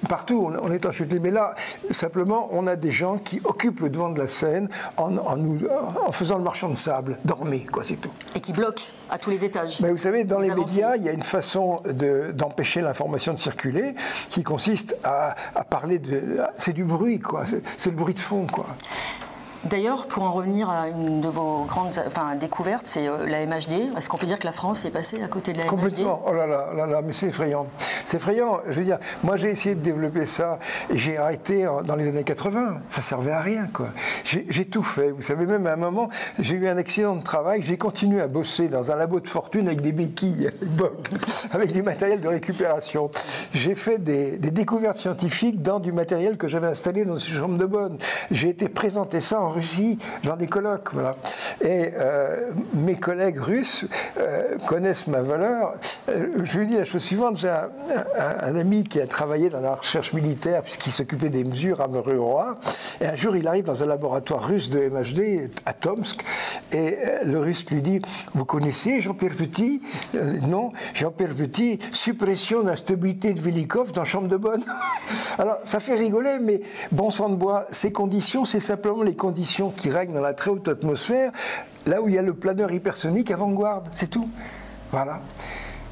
partout 0.08 0.52
on 0.62 0.72
est 0.72 0.86
en 0.86 0.92
chute 0.92 1.12
libre. 1.12 1.24
Mais 1.24 1.32
là, 1.32 1.56
simplement, 1.92 2.48
on 2.52 2.68
a 2.68 2.76
des 2.76 2.92
gens 2.92 3.18
qui 3.18 3.42
occupent 3.44 3.82
le 3.82 3.90
devant 3.90 4.10
de 4.10 4.20
la 4.20 4.28
scène 4.28 4.70
en, 4.98 5.10
nous, 5.36 5.60
en 6.08 6.12
faisant 6.12 6.38
le 6.38 6.44
marchand 6.44 6.70
de 6.70 6.76
sable. 6.76 7.18
Dormez, 7.26 7.66
quoi, 7.66 7.84
c'est 7.84 7.98
tout. 7.98 8.12
Et 8.36 8.40
qui 8.40 8.54
bloquent 8.54 8.84
à 9.10 9.18
tous 9.18 9.30
les 9.30 9.44
étages. 9.44 9.82
Mais 9.82 9.92
vous 9.92 9.98
savez, 9.98 10.24
dans 10.24 10.40
les, 10.40 10.54
médias, 10.54 10.96
il 10.96 11.04
y 11.04 11.10
a 11.10 11.12
une 11.12 11.22
façon 11.22 11.82
d'empêcher 12.34 12.82
l'information 12.82 13.34
de 13.34 13.40
circuler 13.40 13.96
qui 14.30 14.44
consiste 14.44 14.96
à, 15.04 15.36
à 15.56 15.64
parler 15.64 16.00
de. 16.00 16.40
C'est 16.58 16.74
du 16.74 16.84
bruit, 16.84 17.20
quoi. 17.20 17.44
C'est 17.78 17.90
le 17.90 17.96
bruit 17.96 18.14
de 18.14 18.20
fond, 18.20 18.48
quoi. 18.48 18.68
D'ailleurs, 19.66 20.08
pour 20.08 20.24
en 20.24 20.32
revenir 20.32 20.70
à 20.70 20.88
une 20.88 21.20
de 21.20 21.28
vos 21.28 21.66
grandes 21.66 22.00
découvertes, 22.40 22.88
c'est 22.88 23.08
euh, 23.08 23.26
la 23.26 23.46
MHD. 23.46 23.98
Est-ce 23.98 24.08
qu'on 24.08 24.18
peut 24.18 24.26
dire 24.26 24.40
que 24.40 24.46
la 24.46 24.54
France 24.54 24.86
est 24.86 24.92
passée 24.92 25.22
à 25.22 25.28
côté 25.28 25.52
de 25.52 25.58
la 25.58 25.66
MHD 25.66 25.70
Complètement. 25.70 26.24
Oh 26.26 26.34
là 26.34 26.48
là, 26.48 26.70
là, 26.76 26.86
là 26.86 27.02
mais 27.04 27.12
c'est 27.12 27.28
effrayant. 27.28 27.68
C'est 28.06 28.18
effrayant. 28.18 28.62
Je 28.70 28.80
veux 28.80 28.86
dire, 28.86 29.00
moi 29.22 29.36
j'ai 29.36 29.50
essayé 29.50 29.76
de 29.76 29.82
développer 29.82 30.26
ça 30.26 30.60
et 30.90 30.98
j'ai 30.98 31.18
arrêté 31.18 31.68
dans 31.86 31.96
les 31.96 32.08
années 32.08 32.24
80. 32.24 32.80
Ça 32.88 33.02
servait 33.02 33.32
à 33.32 33.42
rien, 33.42 33.68
quoi. 33.74 33.90
J'ai 34.24 34.66
tout 34.66 34.84
fait. 34.84 35.12
Vous 35.12 35.22
savez, 35.22 35.46
même 35.46 35.68
à 35.68 35.74
un 35.74 35.78
moment, 35.78 36.10
j'ai 36.40 36.56
eu 36.56 36.68
un 36.68 36.78
accident 36.78 37.16
de 37.16 37.24
travail. 37.24 37.62
J'ai 37.62 37.78
continué 37.78 38.22
à 38.22 38.28
bosser 38.28 38.70
dans 38.70 38.92
un 38.92 38.96
labo 38.96 39.20
de 39.20 39.28
fortune 39.28 39.68
avec 39.68 39.82
des 39.82 39.92
béquilles, 39.92 40.50
avec 41.52 41.74
du 41.74 41.84
matériel 41.84 42.22
de 42.22 42.28
récupération. 42.28 43.12
J'ai 43.54 43.76
fait 43.76 44.00
des, 44.00 44.38
des, 44.38 44.52
découvertes 44.52 44.98
scientifiques 44.98 45.62
dans 45.62 45.80
du 45.80 45.92
matériel 45.92 46.38
que 46.38 46.48
j'avais 46.48 46.68
installé 46.68 47.04
dans 47.04 47.18
une 47.18 47.36
chambre 47.36 47.58
de 47.58 47.66
bonne. 47.66 47.98
J'ai 48.32 48.50
été 48.50 48.70
présenter 48.70 49.22
ça 49.22 49.42
en 49.42 49.49
Russie, 49.50 49.98
dans 50.24 50.36
des 50.36 50.48
colloques. 50.48 50.94
Voilà. 50.94 51.16
Et 51.62 51.92
euh, 51.94 52.52
mes 52.74 52.96
collègues 52.96 53.40
russes 53.40 53.86
euh, 54.18 54.58
connaissent 54.68 55.08
ma 55.08 55.22
valeur. 55.22 55.74
Euh, 56.10 56.28
je 56.44 56.60
lui 56.60 56.68
dis 56.68 56.78
la 56.78 56.86
chose 56.86 57.04
suivante 57.04 57.38
j'ai 57.38 57.50
un, 57.50 58.56
ami 58.56 58.84
qui 58.84 59.00
a 59.02 59.08
travaillé 59.08 59.50
dans 59.50 59.60
la 59.60 59.76
recherche 59.76 60.14
militaire, 60.14 60.62
puisqu'il 60.62 60.92
s'occupait 60.92 61.30
des 61.30 61.44
mesures 61.44 61.82
à 61.82 61.88
Meruroa. 61.88 62.60
Et 63.02 63.06
un 63.06 63.16
jour, 63.16 63.36
il 63.36 63.48
arrive 63.48 63.66
dans 63.66 63.84
un 63.84 63.86
laboratoire 63.86 64.46
russe 64.46 64.70
de 64.70 64.80
MHD 64.90 65.50
à 65.66 65.74
Tomsk. 65.74 66.24
Et 66.72 66.98
le 67.26 67.40
russe 67.40 67.66
lui 67.70 67.82
dit 67.82 68.02
Vous 68.34 68.46
connaissez 68.46 69.02
Jean-Pierre 69.02 69.36
Petit? 69.36 69.82
Non, 70.48 70.72
Jean-Pierre 70.94 71.36
Petit, 71.36 71.80
suppression 71.94 72.64
d'instabilité 72.64 73.34
de 73.34 73.40
Velikov 73.40 73.92
dans 73.92 74.06
Chambre 74.06 74.28
de 74.28 74.38
Bonne. 74.38 74.64
Alors, 75.38 75.58
ça 75.66 75.80
fait 75.80 75.96
rigoler, 75.96 76.38
mais 76.42 76.62
bon 76.92 77.10
sang 77.12 77.30
de 77.30 77.36
bois, 77.36 77.66
ces 77.72 77.92
conditions, 77.92 78.46
c'est 78.46 78.60
simplement 78.60 79.04
les 79.04 79.16
conditions 79.16 79.39
qui 79.76 79.90
règnent 79.90 80.14
dans 80.14 80.22
la 80.22 80.34
très 80.34 80.52
haute 80.52 80.68
atmosphère, 80.68 81.32
là 81.86 82.02
où 82.02 82.10
il 82.10 82.16
y 82.16 82.18
a 82.18 82.22
le 82.22 82.34
planeur 82.34 82.72
hypersonique 82.72 83.32
avant-garde, 83.32 83.90
c'est 83.94 84.10
tout. 84.10 84.30
Voilà. 84.92 85.22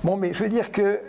Bon, 0.04 0.18
mais 0.18 0.34
je 0.34 0.44
veux 0.44 0.50
dire 0.50 0.72
que 0.72 1.00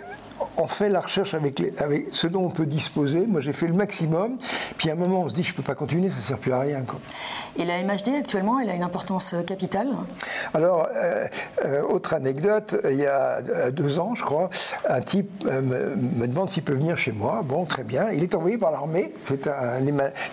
on 0.58 0.66
fait 0.66 0.88
la 0.88 1.00
recherche 1.00 1.34
avec, 1.34 1.62
ce 2.10 2.26
dont 2.26 2.44
on 2.44 2.50
peut 2.50 2.66
disposer. 2.66 3.26
Moi, 3.26 3.40
j'ai 3.40 3.52
fait 3.52 3.66
le 3.66 3.74
maximum. 3.74 4.38
Puis 4.76 4.90
à 4.90 4.92
un 4.92 4.96
moment, 4.96 5.22
on 5.22 5.28
se 5.28 5.34
dit, 5.34 5.42
je 5.42 5.52
ne 5.52 5.56
peux 5.56 5.62
pas 5.62 5.74
continuer, 5.74 6.08
ça 6.10 6.16
ne 6.16 6.22
sert 6.22 6.38
plus 6.38 6.52
à 6.52 6.60
rien. 6.60 6.82
Et 7.56 7.64
la 7.64 7.82
MHD, 7.82 8.10
actuellement, 8.18 8.58
elle 8.60 8.70
a 8.70 8.74
une 8.74 8.82
importance 8.82 9.34
euh, 9.34 9.42
capitale? 9.42 9.88
Alors, 10.54 10.88
euh, 10.94 11.26
euh, 11.64 11.82
autre 11.82 12.14
anecdote, 12.14 12.76
il 12.90 12.96
y 12.96 13.06
a 13.06 13.40
deux 13.70 13.98
ans, 13.98 14.14
je 14.14 14.24
crois, 14.24 14.50
un 14.88 15.00
type 15.00 15.44
me, 15.44 16.26
demande 16.26 16.50
s'il 16.50 16.62
peut 16.62 16.74
venir 16.74 16.96
chez 16.96 17.12
moi. 17.12 17.42
Bon, 17.44 17.64
très 17.64 17.84
bien. 17.84 18.10
Il 18.10 18.22
est 18.22 18.34
envoyé 18.34 18.58
par 18.58 18.70
l'armée. 18.70 19.12
C'est 19.22 19.46
un, 19.46 19.80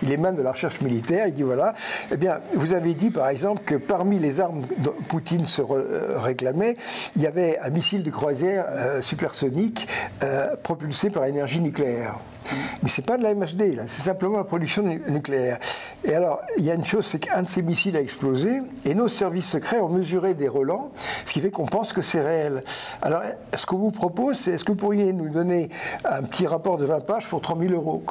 il 0.01 0.11
émane 0.11 0.35
de 0.35 0.41
la 0.41 0.51
recherche 0.51 0.81
militaire. 0.81 1.27
Il 1.27 1.33
dit, 1.33 1.43
voilà, 1.43 1.73
eh 2.11 2.17
bien, 2.17 2.39
vous 2.53 2.73
avez 2.73 2.93
dit, 2.93 3.11
par 3.11 3.29
exemple, 3.29 3.61
que 3.65 3.75
parmi 3.75 4.19
les 4.19 4.39
armes 4.39 4.63
dont 4.79 4.93
Poutine 5.07 5.45
se 5.45 5.61
réclamait, 5.61 6.77
il 7.15 7.21
y 7.21 7.27
avait 7.27 7.59
un 7.59 7.69
missile 7.69 8.03
de 8.03 8.11
croisière 8.11 8.65
supersonique 9.01 9.87
euh, 10.23 10.55
propulsé 10.61 11.09
par 11.09 11.25
énergie 11.25 11.59
nucléaire. 11.59 12.15
Mais 12.83 12.89
ce 12.89 13.01
n'est 13.01 13.05
pas 13.05 13.17
de 13.17 13.23
la 13.23 13.33
MHD, 13.33 13.81
c'est 13.87 14.03
simplement 14.03 14.37
la 14.37 14.43
production 14.43 14.83
nucléaire. 14.83 15.57
Et 16.03 16.13
alors, 16.13 16.41
il 16.57 16.65
y 16.65 16.71
a 16.71 16.75
une 16.75 16.85
chose, 16.85 17.05
c'est 17.05 17.19
qu'un 17.19 17.41
de 17.41 17.47
ces 17.47 17.63
missiles 17.63 17.97
a 17.97 18.01
explosé, 18.01 18.61
et 18.85 18.93
nos 18.93 19.07
services 19.07 19.49
secrets 19.49 19.79
ont 19.79 19.89
mesuré 19.89 20.33
des 20.35 20.47
relents, 20.47 20.91
ce 21.25 21.33
qui 21.33 21.41
fait 21.41 21.49
qu'on 21.49 21.65
pense 21.65 21.93
que 21.93 22.01
c'est 22.01 22.21
réel. 22.21 22.63
Alors, 23.01 23.21
ce 23.55 23.65
qu'on 23.65 23.77
vous 23.77 23.91
propose, 23.91 24.37
c'est 24.37 24.51
est-ce 24.51 24.63
que 24.63 24.71
vous 24.71 24.77
pourriez 24.77 25.11
nous 25.13 25.29
donner 25.29 25.69
un 26.03 26.21
petit 26.23 26.45
rapport 26.45 26.77
de 26.77 26.85
20 26.85 26.99
pages 27.05 27.27
pour 27.27 27.41
3000 27.41 27.73
euros 27.73 28.03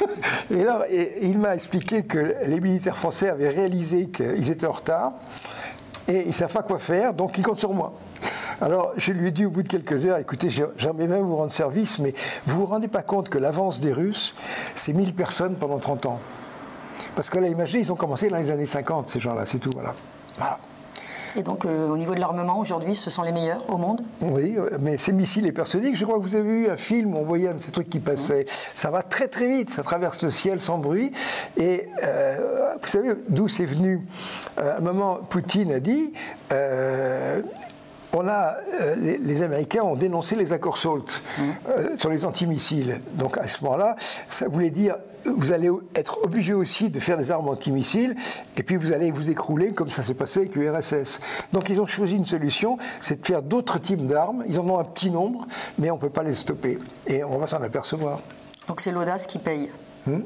Et 0.50 0.62
là, 0.62 0.82
il 1.20 1.38
m'a 1.38 1.54
expliqué 1.54 2.04
que 2.04 2.36
les 2.46 2.60
militaires 2.60 2.96
français 2.96 3.28
avaient 3.28 3.48
réalisé 3.48 4.08
qu'ils 4.08 4.50
étaient 4.50 4.66
en 4.66 4.72
retard, 4.72 5.12
et 6.06 6.22
ils 6.22 6.28
ne 6.28 6.32
savent 6.32 6.52
pas 6.52 6.62
quoi 6.62 6.78
faire, 6.78 7.14
donc 7.14 7.36
ils 7.38 7.42
comptent 7.42 7.60
sur 7.60 7.72
moi. 7.72 7.94
Alors, 8.60 8.92
je 8.96 9.12
lui 9.12 9.28
ai 9.28 9.30
dit 9.30 9.46
au 9.46 9.50
bout 9.50 9.62
de 9.62 9.68
quelques 9.68 10.06
heures, 10.06 10.18
écoutez, 10.18 10.48
j'aimerais 10.50 11.06
même 11.06 11.22
vous 11.22 11.36
rendre 11.36 11.52
service, 11.52 11.98
mais 11.98 12.12
vous 12.46 12.60
vous 12.60 12.66
rendez 12.66 12.88
pas 12.88 13.02
compte 13.02 13.28
que 13.28 13.38
l'avance 13.38 13.80
des 13.80 13.92
Russes, 13.92 14.34
c'est 14.74 14.92
1000 14.92 15.14
personnes 15.14 15.56
pendant 15.56 15.78
30 15.78 16.06
ans. 16.06 16.20
Parce 17.14 17.28
que 17.30 17.38
là, 17.38 17.48
imaginez, 17.48 17.82
ils 17.82 17.92
ont 17.92 17.96
commencé 17.96 18.28
dans 18.28 18.38
les 18.38 18.50
années 18.50 18.66
50, 18.66 19.10
ces 19.10 19.20
gens-là, 19.20 19.44
c'est 19.46 19.58
tout, 19.58 19.70
voilà. 19.72 19.94
voilà. 20.38 20.58
Et 21.34 21.42
donc, 21.42 21.64
euh, 21.64 21.88
au 21.88 21.96
niveau 21.96 22.14
de 22.14 22.20
l'armement, 22.20 22.58
aujourd'hui, 22.58 22.94
ce 22.94 23.08
sont 23.08 23.22
les 23.22 23.32
meilleurs 23.32 23.64
au 23.70 23.78
monde? 23.78 24.02
Oui, 24.20 24.56
mais 24.80 24.98
ces 24.98 25.12
missiles 25.12 25.46
hypersoniques, 25.46 25.96
je 25.96 26.04
crois 26.04 26.18
que 26.18 26.22
vous 26.22 26.34
avez 26.36 26.44
vu 26.44 26.68
un 26.68 26.76
film 26.76 27.14
où 27.14 27.18
on 27.18 27.24
voyait 27.24 27.48
un 27.48 27.54
de 27.54 27.58
ces 27.58 27.70
trucs 27.70 27.88
qui 27.88 28.00
passaient. 28.00 28.44
Ça 28.74 28.90
va 28.90 29.02
très 29.02 29.28
très 29.28 29.48
vite, 29.48 29.70
ça 29.70 29.82
traverse 29.82 30.22
le 30.22 30.30
ciel 30.30 30.60
sans 30.60 30.76
bruit. 30.76 31.10
Et 31.56 31.88
euh, 32.04 32.74
vous 32.80 32.86
savez 32.86 33.14
d'où 33.30 33.48
c'est 33.48 33.64
venu? 33.64 34.02
Euh, 34.58 34.74
À 34.74 34.78
un 34.78 34.80
moment, 34.80 35.20
Poutine 35.28 35.72
a 35.72 35.80
dit 35.80 36.12
on 38.14 38.28
a, 38.28 38.56
les, 38.96 39.42
Américains 39.42 39.82
ont 39.82 39.96
dénoncé 39.96 40.36
les 40.36 40.52
accords 40.52 40.78
SALT 40.78 41.22
sur 41.98 42.10
les 42.10 42.24
antimissiles. 42.24 43.00
Donc 43.14 43.38
à 43.38 43.48
ce 43.48 43.64
moment-là, 43.64 43.96
ça 44.28 44.48
voulait 44.48 44.70
dire 44.70 44.96
vous 45.24 45.52
allez 45.52 45.70
être 45.94 46.18
obligé 46.22 46.52
aussi 46.54 46.90
de 46.90 47.00
faire 47.00 47.18
des 47.18 47.30
armes 47.30 47.48
antimissiles, 47.48 48.14
et 48.56 48.62
puis 48.62 48.76
vous 48.76 48.92
allez 48.92 49.10
vous 49.10 49.30
écrouler 49.30 49.72
comme 49.72 49.90
ça 49.90 50.02
s'est 50.02 50.14
passé 50.14 50.40
avec 50.40 50.54
l'URSS. 50.54 51.20
Donc 51.52 51.68
ils 51.68 51.80
ont 51.80 51.86
choisi 51.86 52.16
une 52.16 52.26
solution, 52.26 52.78
c'est 53.00 53.20
de 53.20 53.26
faire 53.26 53.42
d'autres 53.42 53.78
types 53.78 54.06
d'armes. 54.06 54.44
Ils 54.48 54.58
en 54.58 54.68
ont 54.68 54.78
un 54.78 54.84
petit 54.84 55.10
nombre, 55.10 55.46
mais 55.78 55.90
on 55.90 55.96
ne 55.96 56.00
peut 56.00 56.10
pas 56.10 56.22
les 56.22 56.34
stopper. 56.34 56.78
Et 57.06 57.24
on 57.24 57.38
va 57.38 57.46
s'en 57.46 57.62
apercevoir. 57.62 58.20
Donc 58.68 58.80
c'est 58.80 58.92
l'audace 58.92 59.26
qui 59.26 59.38
paye. 59.38 59.70
Hmm? 60.06 60.20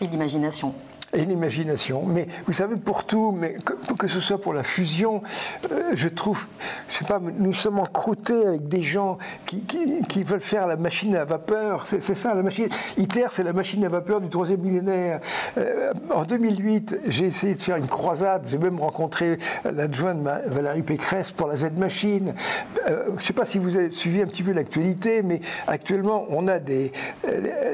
Et 0.00 0.06
l'imagination 0.06 0.74
et 1.14 1.24
l'imagination. 1.24 2.04
Mais 2.06 2.26
vous 2.46 2.52
savez, 2.52 2.76
pour 2.76 3.04
tout, 3.04 3.32
mais 3.32 3.56
que, 3.98 4.06
ce 4.06 4.20
soit 4.20 4.40
pour 4.40 4.52
la 4.52 4.62
fusion, 4.62 5.22
euh, 5.70 5.90
je 5.94 6.08
trouve, 6.08 6.46
je 6.88 6.94
sais 6.94 7.04
pas, 7.04 7.20
nous 7.20 7.54
sommes 7.54 7.78
encroutés 7.78 8.46
avec 8.46 8.68
des 8.68 8.82
gens 8.82 9.18
qui, 9.46 9.64
qui, 10.08 10.22
veulent 10.24 10.40
faire 10.40 10.66
la 10.66 10.76
machine 10.76 11.14
à 11.16 11.24
vapeur. 11.24 11.86
C'est 11.86 12.14
ça, 12.14 12.34
la 12.34 12.42
machine. 12.42 12.68
ITER, 12.98 13.26
c'est 13.30 13.44
la 13.44 13.52
machine 13.52 13.84
à 13.84 13.88
vapeur 13.88 14.20
du 14.20 14.28
troisième 14.28 14.60
millénaire. 14.60 15.20
Euh, 15.58 15.92
en 16.10 16.24
2008, 16.24 16.98
j'ai 17.08 17.26
essayé 17.26 17.54
de 17.54 17.62
faire 17.62 17.76
une 17.76 17.88
croisade. 17.88 18.46
J'ai 18.50 18.58
même 18.58 18.80
rencontré 18.80 19.38
l'adjointe 19.64 20.18
Valérie 20.46 20.82
Pécresse 20.82 21.30
pour 21.30 21.48
la 21.48 21.56
Z-Machine. 21.56 22.34
Euh, 22.88 23.10
je 23.18 23.24
sais 23.24 23.32
pas 23.32 23.44
si 23.44 23.58
vous 23.58 23.76
avez 23.76 23.90
suivi 23.90 24.22
un 24.22 24.26
petit 24.26 24.42
peu 24.42 24.52
l'actualité, 24.52 25.22
mais 25.22 25.40
actuellement, 25.66 26.26
on 26.30 26.48
a 26.48 26.58
des, 26.58 26.92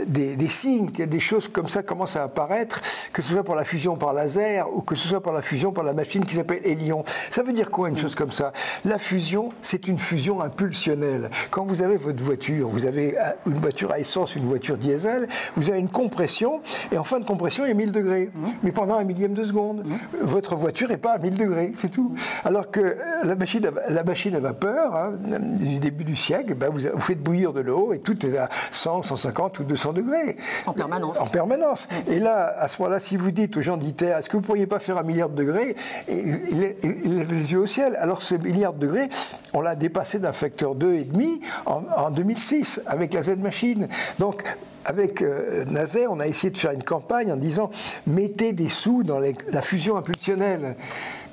des, 0.06 0.36
des 0.36 0.48
signes 0.48 0.90
des 1.06 1.20
choses 1.20 1.48
comme 1.48 1.68
ça 1.68 1.82
commencent 1.82 2.16
à 2.16 2.24
apparaître, 2.24 2.80
que 3.12 3.22
soit 3.34 3.44
pour 3.44 3.54
la 3.54 3.64
fusion 3.64 3.96
par 3.96 4.12
laser 4.12 4.66
ou 4.74 4.82
que 4.82 4.94
ce 4.94 5.08
soit 5.08 5.22
pour 5.22 5.32
la 5.32 5.42
fusion 5.42 5.72
par 5.72 5.84
la 5.84 5.92
machine 5.92 6.24
qui 6.24 6.34
s'appelle 6.34 6.60
Hélion. 6.64 7.02
Ça 7.06 7.42
veut 7.42 7.52
dire 7.52 7.70
quoi 7.70 7.88
une 7.88 7.96
chose 7.96 8.14
comme 8.14 8.30
ça? 8.30 8.52
La 8.84 8.98
fusion, 8.98 9.50
c'est 9.62 9.88
une 9.88 9.98
fusion 9.98 10.40
impulsionnelle. 10.40 11.30
Quand 11.50 11.64
vous 11.64 11.82
avez 11.82 11.96
votre 11.96 12.22
voiture, 12.22 12.68
vous 12.68 12.86
avez 12.86 13.18
euh, 13.18 13.22
une 13.46 13.58
voiture 13.58 13.92
à 13.92 13.98
essence, 13.98 14.36
une 14.36 14.48
voiture 14.48 14.76
diesel, 14.76 15.28
vous 15.56 15.70
avez 15.70 15.78
une 15.78 15.88
compression 15.88 16.60
et 16.92 16.98
en 16.98 17.04
fin 17.04 17.20
de 17.20 17.24
compression, 17.24 17.64
il 17.64 17.68
y 17.68 17.70
a 17.72 17.74
1000 17.74 17.92
degrés. 17.92 18.30
Mmh. 18.34 18.46
Mais 18.62 18.72
pendant 18.72 18.94
un 18.94 19.04
millième 19.04 19.34
de 19.34 19.44
seconde, 19.44 19.84
mmh. 19.84 19.94
votre 20.22 20.56
voiture 20.56 20.88
n'est 20.88 20.96
pas 20.96 21.12
à 21.12 21.18
1000 21.18 21.34
degrés, 21.34 21.72
c'est 21.76 21.90
tout. 21.90 22.14
Alors 22.44 22.70
que 22.70 22.80
euh, 22.80 22.94
la 23.24 23.36
machine 23.36 23.66
à, 23.66 23.90
la 23.90 24.04
machine 24.04 24.34
à 24.34 24.40
vapeur, 24.40 24.94
hein, 24.94 25.12
du 25.58 25.78
début 25.78 26.04
du 26.04 26.16
siècle, 26.16 26.54
ben 26.54 26.70
vous, 26.70 26.80
vous, 26.92 27.00
faites 27.00 27.22
bouillir 27.22 27.52
de 27.52 27.60
l'eau 27.60 27.92
et 27.92 28.00
tout 28.00 28.26
est 28.26 28.36
à 28.36 28.48
100, 28.72 29.02
150 29.02 29.60
ou 29.60 29.64
200 29.64 29.92
degrés. 29.92 30.36
En 30.66 30.72
permanence. 30.72 31.20
En 31.20 31.26
permanence. 31.26 31.86
Mmh. 31.90 32.12
Et 32.12 32.20
là, 32.20 32.54
à 32.58 32.68
ce 32.68 32.80
moment-là, 32.80 33.00
si 33.00 33.16
vous 33.20 33.30
dites 33.30 33.56
aux 33.56 33.62
gens 33.62 33.76
d'ITER, 33.76 34.16
est-ce 34.18 34.28
que 34.28 34.36
vous 34.36 34.42
ne 34.42 34.46
pourriez 34.46 34.66
pas 34.66 34.78
faire 34.78 34.98
un 34.98 35.02
milliard 35.02 35.28
de 35.28 35.36
degrés 35.36 35.76
il, 36.08 36.58
lève 36.58 37.32
les 37.32 37.52
yeux 37.52 37.60
au 37.60 37.66
ciel. 37.66 37.96
Alors 37.96 38.22
ce 38.22 38.34
milliard 38.34 38.72
de 38.72 38.86
degrés, 38.86 39.08
on 39.52 39.60
l'a 39.60 39.76
dépassé 39.76 40.18
d'un 40.18 40.32
facteur 40.32 40.74
2,5 40.74 41.40
en, 41.66 41.82
en 41.96 42.10
2006 42.10 42.80
avec 42.86 43.14
la 43.14 43.22
Z-Machine. 43.22 43.88
Donc 44.18 44.42
avec 44.84 45.22
euh, 45.22 45.64
on 46.08 46.20
a 46.20 46.26
essayé 46.26 46.50
de 46.50 46.56
faire 46.56 46.72
une 46.72 46.82
campagne 46.82 47.32
en 47.32 47.36
disant 47.36 47.70
mettez 48.06 48.52
des 48.52 48.68
sous 48.68 49.02
dans 49.02 49.18
la 49.18 49.62
fusion 49.62 49.96
impulsionnelle. 49.96 50.76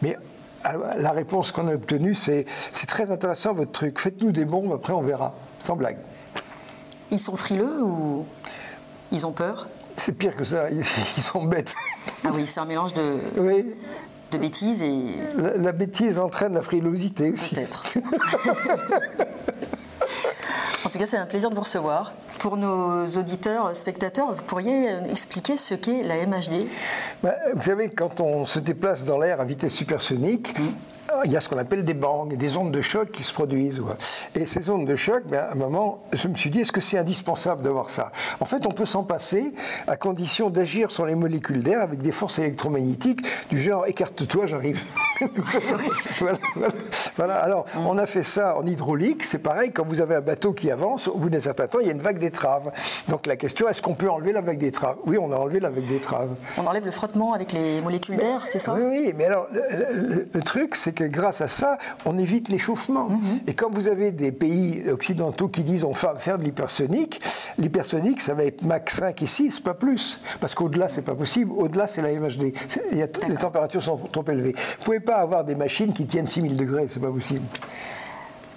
Mais 0.01 0.17
ah, 0.63 0.75
la 0.97 1.11
réponse 1.11 1.51
qu'on 1.51 1.67
a 1.67 1.73
obtenue, 1.73 2.13
c'est 2.13 2.45
c'est 2.47 2.87
très 2.87 3.11
intéressant 3.11 3.53
votre 3.53 3.71
truc. 3.71 3.99
Faites-nous 3.99 4.31
des 4.31 4.45
bombes, 4.45 4.73
après 4.73 4.93
on 4.93 5.01
verra. 5.01 5.33
Sans 5.59 5.75
blague. 5.75 5.97
Ils 7.11 7.19
sont 7.19 7.37
frileux 7.37 7.81
ou 7.81 8.25
ils 9.11 9.25
ont 9.25 9.31
peur? 9.31 9.67
C'est 9.97 10.13
pire 10.13 10.35
que 10.35 10.43
ça, 10.43 10.69
ils, 10.69 10.85
sont 11.21 11.43
bêtes. 11.43 11.75
Ah 12.23 12.29
oui, 12.33 12.47
c'est 12.47 12.59
un 12.59 12.65
mélange 12.65 12.93
de, 12.93 13.17
de 14.31 14.37
bêtises 14.37 14.81
et... 14.83 15.15
La, 15.57 15.71
bêtise 15.71 16.19
entraîne 16.19 16.53
la 16.53 16.61
frilosité 16.61 17.31
aussi. 17.31 17.55
Peut-être. 17.55 17.83
en 20.85 20.89
tout 20.89 20.99
cas, 20.99 21.05
c'est 21.05 21.17
un 21.17 21.25
plaisir 21.25 21.49
de 21.49 21.55
vous 21.55 21.61
recevoir. 21.61 22.13
Pour 22.39 22.55
nos 22.55 23.05
auditeurs, 23.05 23.75
spectateurs, 23.75 24.31
vous 24.31 24.43
pourriez 24.43 24.89
expliquer 25.09 25.57
ce 25.57 25.73
qu'est 25.73 26.03
la 26.03 26.23
MHD 26.25 26.67
bah, 27.23 27.33
Vous 27.55 27.63
savez, 27.63 27.89
quand 27.89 28.21
on 28.21 28.45
se 28.45 28.59
déplace 28.59 29.03
dans 29.05 29.17
l'air 29.17 29.41
à 29.41 29.45
vitesse 29.45 29.73
supersonique, 29.73 30.57
mm 30.59 30.96
il 31.25 31.31
y 31.31 31.37
a 31.37 31.41
ce 31.41 31.49
qu'on 31.49 31.57
appelle 31.57 31.83
des 31.83 31.93
bangs, 31.93 32.25
des 32.25 32.57
ondes 32.57 32.71
de 32.71 32.81
choc 32.81 33.11
qui 33.11 33.23
se 33.23 33.33
produisent. 33.33 33.81
Et 34.35 34.45
ces 34.45 34.69
ondes 34.69 34.85
de 34.85 34.95
choc, 34.95 35.23
ben, 35.27 35.39
à 35.39 35.51
un 35.51 35.55
moment, 35.55 36.03
je 36.13 36.27
me 36.27 36.35
suis 36.35 36.49
dit, 36.49 36.61
est-ce 36.61 36.71
que 36.71 36.81
c'est 36.81 36.97
indispensable 36.97 37.61
d'avoir 37.61 37.89
ça? 37.89 38.11
En 38.39 38.45
fait, 38.45 38.67
on 38.67 38.71
peut 38.71 38.85
s'en 38.85 39.03
passer 39.03 39.53
à 39.87 39.95
condition 39.95 40.49
d'agir 40.49 40.91
sur 40.91 41.05
les 41.05 41.15
molécules 41.15 41.63
d'air 41.63 41.81
avec 41.81 42.01
des 42.01 42.11
forces 42.11 42.39
électromagnétiques 42.39 43.25
du 43.49 43.59
genre 43.59 43.87
écarte-toi, 43.87 44.47
j'arrive. 44.47 44.83
voilà, 47.15 47.35
Alors, 47.35 47.65
on 47.77 47.97
a 47.97 48.05
fait 48.05 48.23
ça 48.23 48.57
en 48.57 48.65
hydraulique. 48.65 49.25
C'est 49.25 49.39
pareil, 49.39 49.71
quand 49.71 49.85
vous 49.85 50.01
avez 50.01 50.15
un 50.15 50.21
bateau 50.21 50.53
qui 50.53 50.69
avance, 50.71 51.07
au 51.07 51.15
bout 51.15 51.29
d'un 51.29 51.39
certain 51.39 51.67
temps, 51.67 51.79
il 51.79 51.87
y 51.87 51.89
a 51.89 51.93
une 51.93 52.01
vague 52.01 52.19
d'étrave. 52.19 52.71
Donc 53.07 53.25
la 53.25 53.35
question, 53.35 53.67
est-ce 53.67 53.81
qu'on 53.81 53.95
peut 53.95 54.09
enlever 54.09 54.33
la 54.33 54.41
vague 54.41 54.57
d'étrave? 54.57 54.97
Oui, 55.05 55.17
on 55.19 55.31
a 55.31 55.35
enlevé 55.35 55.59
la 55.59 55.69
vague 55.69 55.87
d'étrave. 55.87 56.29
On 56.57 56.65
enlève 56.65 56.85
le 56.85 56.91
frottement 56.91 57.33
avec 57.33 57.51
les 57.53 57.81
molécules 57.81 58.17
d'air, 58.17 58.45
c'est 58.45 58.59
ça? 58.59 58.73
Oui, 58.73 58.83
oui, 58.83 59.13
mais 59.15 59.25
alors, 59.25 59.47
le 59.51 60.41
truc, 60.41 60.75
c'est 60.75 60.96
que 60.97 61.03
grâce 61.03 61.41
à 61.41 61.47
ça, 61.47 61.77
on 62.05 62.17
évite 62.17 62.49
l'échauffement. 62.49 63.09
Mhm. 63.09 63.39
Et 63.47 63.53
quand 63.53 63.71
vous 63.71 63.87
avez 63.87 64.11
des 64.11 64.31
pays 64.31 64.89
occidentaux 64.89 65.47
qui 65.47 65.63
disent 65.63 65.83
on 65.83 65.91
va 65.91 66.15
faire 66.15 66.37
de 66.37 66.43
l'hypersonique, 66.43 67.21
l'hypersonique, 67.57 68.21
ça 68.21 68.33
va 68.33 68.45
être 68.45 68.63
max 68.63 68.97
5 68.97 69.21
et 69.21 69.27
6, 69.27 69.59
pas 69.59 69.75
plus. 69.75 70.19
Parce 70.39 70.55
qu'au-delà, 70.55 70.89
c'est 70.89 71.03
pas 71.03 71.15
possible. 71.15 71.51
Au-delà, 71.51 71.87
c'est 71.87 72.01
la 72.01 72.11
MHD. 72.13 72.53
les 72.91 73.37
températures 73.37 73.83
sont 73.83 73.97
trop 74.11 74.25
élevées. 74.27 74.53
Vous 74.53 74.79
ne 74.79 74.85
pouvez 74.85 74.99
pas 74.99 75.17
avoir 75.17 75.43
des 75.43 75.55
machines 75.55 75.93
qui 75.93 76.05
tiennent 76.05 76.27
6000 76.27 76.57
degrés, 76.57 76.85
c'est 76.87 76.99
pas 76.99 77.11
possible. 77.11 77.45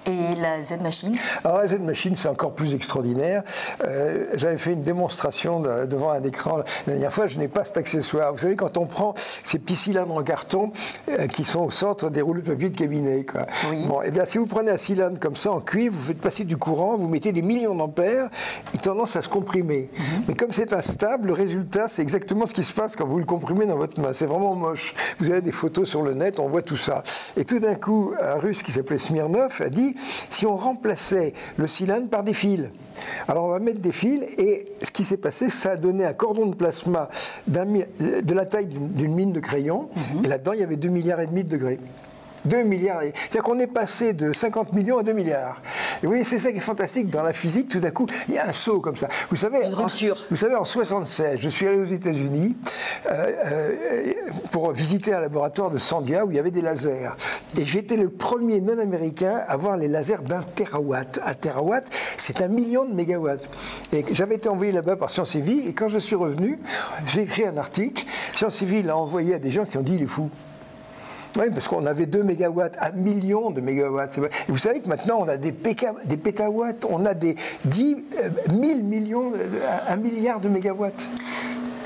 Et 0.06 0.34
la 0.36 0.62
Z-Machine 0.62 1.16
Alors 1.44 1.58
la 1.58 1.68
Z-Machine, 1.68 2.16
c'est 2.16 2.28
encore 2.28 2.54
plus 2.54 2.74
extraordinaire. 2.74 3.42
Euh, 3.84 4.26
j'avais 4.34 4.58
fait 4.58 4.72
une 4.72 4.82
démonstration 4.82 5.60
devant 5.60 6.10
un 6.10 6.22
écran 6.22 6.40
la 6.86 6.92
dernière 6.92 7.12
fois, 7.12 7.26
je 7.26 7.38
n'ai 7.38 7.48
pas 7.48 7.64
cet 7.64 7.76
accessoire. 7.76 8.32
Vous 8.32 8.38
savez, 8.38 8.56
quand 8.56 8.76
on 8.76 8.86
prend 8.86 9.14
ces 9.16 9.58
petits 9.58 9.76
cylindres 9.76 10.14
en 10.14 10.22
carton 10.22 10.72
euh, 11.08 11.26
qui 11.26 11.44
sont 11.44 11.60
au 11.60 11.70
centre 11.70 12.10
des 12.10 12.22
rouleaux 12.22 12.40
de 12.40 12.50
papier 12.50 12.70
de 12.70 12.76
cabinet, 12.76 13.24
quoi. 13.24 13.46
Bon, 13.86 14.02
et 14.02 14.06
eh 14.06 14.10
bien 14.10 14.24
si 14.24 14.38
vous 14.38 14.46
prenez 14.46 14.70
un 14.70 14.76
cylindre 14.76 15.18
comme 15.18 15.36
ça 15.36 15.52
en 15.52 15.60
cuivre, 15.60 15.94
vous 15.96 16.06
faites 16.06 16.20
passer 16.20 16.44
du 16.44 16.56
courant, 16.56 16.96
vous 16.96 17.08
mettez 17.08 17.32
des 17.32 17.42
millions 17.42 17.74
d'ampères, 17.74 18.28
il 18.74 18.80
tendance 18.80 19.16
à 19.16 19.22
se 19.22 19.28
comprimer. 19.28 19.90
Mhm. 19.92 20.04
Mais 20.28 20.34
comme 20.34 20.52
c'est 20.52 20.72
instable, 20.72 21.28
le 21.28 21.34
résultat, 21.34 21.88
c'est 21.88 22.02
exactement 22.02 22.46
ce 22.46 22.54
qui 22.54 22.64
se 22.64 22.72
passe 22.72 22.96
quand 22.96 23.06
vous 23.06 23.18
le 23.18 23.24
comprimez 23.24 23.66
dans 23.66 23.76
votre 23.76 24.00
main. 24.00 24.12
C'est 24.12 24.26
vraiment 24.26 24.54
moche. 24.54 24.94
Vous 25.18 25.30
avez 25.30 25.42
des 25.42 25.52
photos 25.52 25.88
sur 25.88 26.02
le 26.02 26.14
net, 26.14 26.40
on 26.40 26.48
voit 26.48 26.62
tout 26.62 26.76
ça. 26.76 27.02
Et 27.36 27.44
tout 27.44 27.58
d'un 27.58 27.74
coup, 27.74 28.14
un 28.20 28.34
russe 28.34 28.62
qui 28.62 28.72
s'appelait 28.72 28.98
Smirnov 28.98 29.60
a 29.60 29.68
dit 29.68 29.89
si 30.28 30.46
on 30.46 30.56
remplaçait 30.56 31.32
le 31.56 31.66
cylindre 31.66 32.08
par 32.08 32.22
des 32.22 32.34
fils. 32.34 32.70
Alors 33.28 33.44
on 33.46 33.48
va 33.48 33.58
mettre 33.58 33.80
des 33.80 33.92
fils 33.92 34.22
et 34.38 34.72
ce 34.82 34.90
qui 34.90 35.04
s'est 35.04 35.16
passé, 35.16 35.50
ça 35.50 35.72
a 35.72 35.76
donné 35.76 36.04
un 36.04 36.12
cordon 36.12 36.46
de 36.46 36.54
plasma 36.54 37.08
de 37.46 38.34
la 38.34 38.46
taille 38.46 38.68
d'une 38.68 39.14
mine 39.14 39.32
de 39.32 39.40
crayon 39.40 39.88
mhm. 40.14 40.24
et 40.24 40.28
là-dedans 40.28 40.52
il 40.52 40.60
y 40.60 40.64
avait 40.64 40.76
2 40.76 40.88
milliards 40.88 41.20
et 41.20 41.26
demi 41.26 41.44
de 41.44 41.48
degrés. 41.48 41.78
2 42.44 42.62
milliards. 42.62 43.02
C'est-à-dire 43.02 43.42
qu'on 43.42 43.58
est 43.58 43.66
passé 43.66 44.12
de 44.12 44.32
50 44.32 44.72
millions 44.72 44.98
à 44.98 45.02
2 45.02 45.12
milliards. 45.12 45.60
Et 46.02 46.06
vous 46.06 46.08
voyez, 46.08 46.24
c'est 46.24 46.38
ça 46.38 46.50
qui 46.50 46.58
est 46.58 46.60
fantastique 46.60 47.10
dans 47.10 47.22
la 47.22 47.32
physique. 47.32 47.68
Tout 47.68 47.80
d'un 47.80 47.90
coup, 47.90 48.06
il 48.28 48.34
y 48.34 48.38
a 48.38 48.48
un 48.48 48.52
saut 48.52 48.80
comme 48.80 48.96
ça. 48.96 49.08
Vous 49.30 49.36
savez, 49.36 49.58
Une 49.64 49.74
en, 49.74 49.86
vous 50.30 50.36
savez, 50.36 50.54
en 50.54 50.64
76, 50.64 51.38
je 51.40 51.48
suis 51.48 51.66
allé 51.66 51.78
aux 51.78 51.84
États-Unis 51.84 52.56
euh, 53.06 53.32
euh, 53.46 54.12
pour 54.50 54.72
visiter 54.72 55.12
un 55.14 55.20
laboratoire 55.20 55.70
de 55.70 55.78
Sandia 55.78 56.24
où 56.24 56.30
il 56.30 56.36
y 56.36 56.38
avait 56.38 56.50
des 56.50 56.62
lasers. 56.62 57.10
Et 57.58 57.64
j'étais 57.64 57.96
le 57.96 58.08
premier 58.08 58.60
non-américain 58.60 59.42
à 59.46 59.56
voir 59.56 59.76
les 59.76 59.88
lasers 59.88 60.22
d'un 60.26 60.42
terawatt. 60.42 61.20
Un 61.24 61.34
terawatt, 61.34 61.84
c'est 62.16 62.40
un 62.40 62.48
million 62.48 62.84
de 62.84 62.94
mégawatts. 62.94 63.48
Et 63.92 64.04
j'avais 64.12 64.36
été 64.36 64.48
envoyé 64.48 64.72
là-bas 64.72 64.96
par 64.96 65.10
Sciences 65.10 65.34
et 65.34 65.40
Vie. 65.40 65.66
Et 65.66 65.74
quand 65.74 65.88
je 65.88 65.98
suis 65.98 66.16
revenu, 66.16 66.58
j'ai 67.06 67.22
écrit 67.22 67.46
un 67.46 67.56
article. 67.56 68.04
Sciences 68.34 68.62
et 68.62 68.66
Vie 68.66 68.82
l'a 68.82 68.96
envoyé 68.96 69.34
à 69.34 69.38
des 69.38 69.50
gens 69.50 69.64
qui 69.64 69.76
ont 69.78 69.82
dit 69.82 69.94
il 69.94 70.02
est 70.02 70.06
fou. 70.06 70.30
Oui, 71.36 71.46
parce 71.52 71.68
qu'on 71.68 71.86
avait 71.86 72.06
2 72.06 72.22
mégawatts, 72.22 72.76
1 72.80 72.92
million 72.92 73.50
de 73.50 73.60
mégawatts. 73.60 74.18
Et 74.18 74.22
vous 74.48 74.58
savez 74.58 74.80
que 74.80 74.88
maintenant, 74.88 75.18
on 75.20 75.28
a 75.28 75.36
des, 75.36 75.52
des 75.52 76.16
pétawatts, 76.16 76.84
on 76.88 77.06
a 77.06 77.14
des 77.14 77.36
10 77.64 77.96
000 78.48 78.60
euh, 78.60 78.82
millions, 78.82 79.32
1 79.88 79.92
euh, 79.92 79.96
milliard 79.96 80.40
de 80.40 80.48
mégawatts. 80.48 81.08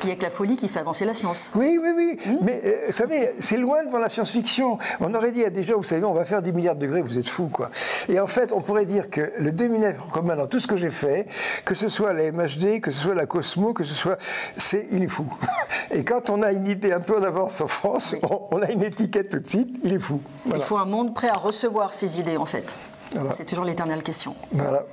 Il 0.03 0.07
n'y 0.07 0.13
a 0.13 0.17
que 0.17 0.23
la 0.23 0.31
folie 0.31 0.57
qui 0.57 0.69
fait 0.69 0.81
avancer 0.81 1.05
la 1.05 1.15
science. 1.15 1.51
Oui, 1.55 1.79
oui, 1.81 1.91
oui. 1.97 2.19
Hmm 2.27 2.39
Mais 2.43 2.61
euh, 2.65 2.87
vous 2.87 2.93
savez, 2.93 3.31
c'est 3.39 3.57
loin 3.57 3.85
devant 3.85 3.99
la 3.99 4.09
science-fiction. 4.09 4.79
On 5.01 5.15
aurait 5.15 5.33
dit 5.33 5.45
à 5.45 5.51
des 5.51 5.63
gens, 5.63 5.77
vous 5.77 5.83
savez, 5.83 6.05
on 6.05 6.13
va 6.13 6.25
faire 6.25 6.43
10 6.43 6.53
milliards 6.53 6.75
de 6.75 6.81
degrés, 6.81 7.03
vous 7.03 7.19
êtes 7.19 7.29
fous, 7.29 7.49
quoi. 7.49 7.71
Et 8.09 8.21
en 8.21 8.27
fait, 8.27 8.53
on 8.53 8.61
pourrait 8.61 8.85
dire 8.85 9.11
que 9.11 9.33
le 9.39 9.53
dénominateur 9.53 10.07
commun 10.09 10.37
dans 10.37 10.47
tout 10.47 10.61
ce 10.61 10.67
que 10.67 10.77
j'ai 10.77 10.91
fait, 10.91 11.27
que 11.65 11.75
ce 11.75 11.89
soit 11.89 12.13
la 12.13 12.31
MHD, 12.31 12.81
que 12.81 12.91
ce 12.91 13.01
soit 13.01 13.15
la 13.15 13.27
Cosmo, 13.27 13.73
que 13.73 13.85
ce 13.85 13.95
soit. 13.95 14.19
C'est, 14.57 14.87
il 14.91 15.03
est 15.03 15.09
fou. 15.09 15.27
Et 15.91 16.05
quand 16.05 16.31
on 16.31 16.43
a 16.43 16.53
une 16.53 16.67
idée 16.67 16.93
un 16.93 17.01
peu 17.01 17.19
en 17.19 17.23
avance 17.23 17.61
en 17.61 17.67
France, 17.67 18.15
on, 18.51 18.61
a 18.63 18.71
une 18.71 18.83
étiquette 18.83 19.31
tout 19.31 19.41
de 19.41 19.49
suite, 19.49 19.77
il 19.83 19.93
est 19.95 19.99
fou. 19.99 20.21
Il 20.47 20.61
faut 20.61 20.77
un 20.77 20.85
monde 20.85 21.15
prêt 21.15 21.29
à 21.29 21.39
recevoir 21.39 21.95
ces 21.95 22.21
idées, 22.21 22.37
en 22.37 22.47
fait. 22.47 22.73
C'est 23.31 23.45
toujours 23.45 23.65
l'éternelle 23.65 24.03
question. 24.03 24.35
Voilà. 24.53 24.85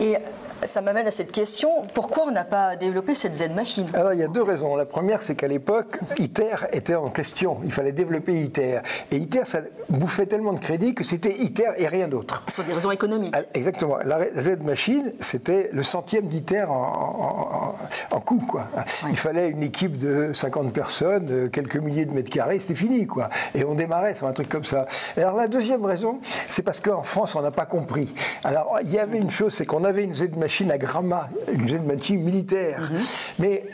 Et 0.00 0.16
ça 0.64 0.80
m'amène 0.80 1.06
à 1.06 1.10
cette 1.10 1.32
question, 1.32 1.70
pourquoi 1.94 2.24
on 2.26 2.30
n'a 2.30 2.44
pas 2.44 2.76
développé 2.76 3.14
cette 3.14 3.34
Z-machine 3.34 3.86
Alors 3.94 4.12
il 4.12 4.20
y 4.20 4.22
a 4.22 4.28
deux 4.28 4.42
raisons. 4.42 4.76
La 4.76 4.86
première, 4.86 5.22
c'est 5.22 5.34
qu'à 5.34 5.48
l'époque, 5.48 6.00
ITER 6.18 6.66
était 6.72 6.94
en 6.94 7.10
question. 7.10 7.58
Il 7.64 7.72
fallait 7.72 7.92
développer 7.92 8.34
ITER. 8.34 8.80
Et 9.10 9.16
ITER, 9.16 9.44
ça 9.44 9.60
bouffait 9.88 10.26
tellement 10.26 10.52
de 10.52 10.58
crédit 10.58 10.94
que 10.94 11.04
c'était 11.04 11.36
ITER 11.38 11.70
et 11.76 11.86
rien 11.86 12.08
d'autre. 12.08 12.42
Sur 12.48 12.64
des 12.64 12.72
raisons 12.72 12.90
économiques. 12.90 13.34
Ah, 13.36 13.42
exactement. 13.54 13.98
La 14.04 14.18
Z-machine, 14.40 15.12
c'était 15.20 15.70
le 15.72 15.82
centième 15.82 16.26
d'ITER 16.28 16.66
en, 16.68 17.74
en, 18.10 18.20
coût. 18.20 18.42
Quoi. 18.48 18.68
Il 19.08 19.16
fallait 19.16 19.50
une 19.50 19.62
équipe 19.62 19.96
de 19.96 20.32
50 20.34 20.72
personnes, 20.72 21.28
euh, 21.30 21.48
quelques 21.48 21.76
milliers 21.76 22.04
de 22.04 22.12
mètres 22.12 22.30
carrés, 22.30 22.60
c'était 22.60 22.74
fini. 22.74 23.06
Quoi. 23.06 23.28
Et 23.54 23.64
on 23.64 23.74
démarrait 23.74 24.14
sur 24.14 24.26
un 24.26 24.32
truc 24.32 24.48
comme 24.48 24.64
ça. 24.64 24.86
alors 25.16 25.36
la 25.36 25.48
deuxième 25.48 25.84
raison, 25.84 26.20
c'est 26.48 26.62
parce 26.62 26.80
qu'en 26.80 27.02
France, 27.02 27.34
on 27.36 27.42
n'a 27.42 27.50
pas 27.50 27.66
compris. 27.66 28.12
Alors 28.44 28.78
il 28.82 28.90
y 28.90 28.98
avait 28.98 29.18
une 29.18 29.30
chose, 29.30 29.54
c'est 29.54 29.66
qu'on 29.66 29.84
avait 29.84 30.02
une 30.02 30.14
Z-machine 30.14 30.47
machine 30.47 30.47
à 30.70 30.78
Gramma, 30.78 31.28
une 31.52 31.68
Z-machine 31.68 32.22
militaire. 32.22 32.90
Mhm. 32.90 32.98
Mais 33.38 33.64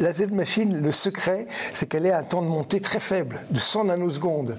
la 0.00 0.12
Z-machine, 0.12 0.80
le 0.82 0.92
secret, 0.92 1.46
c'est 1.72 1.86
qu'elle 1.86 2.08
à 2.10 2.18
un 2.18 2.22
temps 2.22 2.42
de 2.42 2.46
montée 2.46 2.80
très 2.80 3.00
faible, 3.00 3.40
de 3.50 3.58
100 3.58 3.84
nanosecondes. 3.84 4.56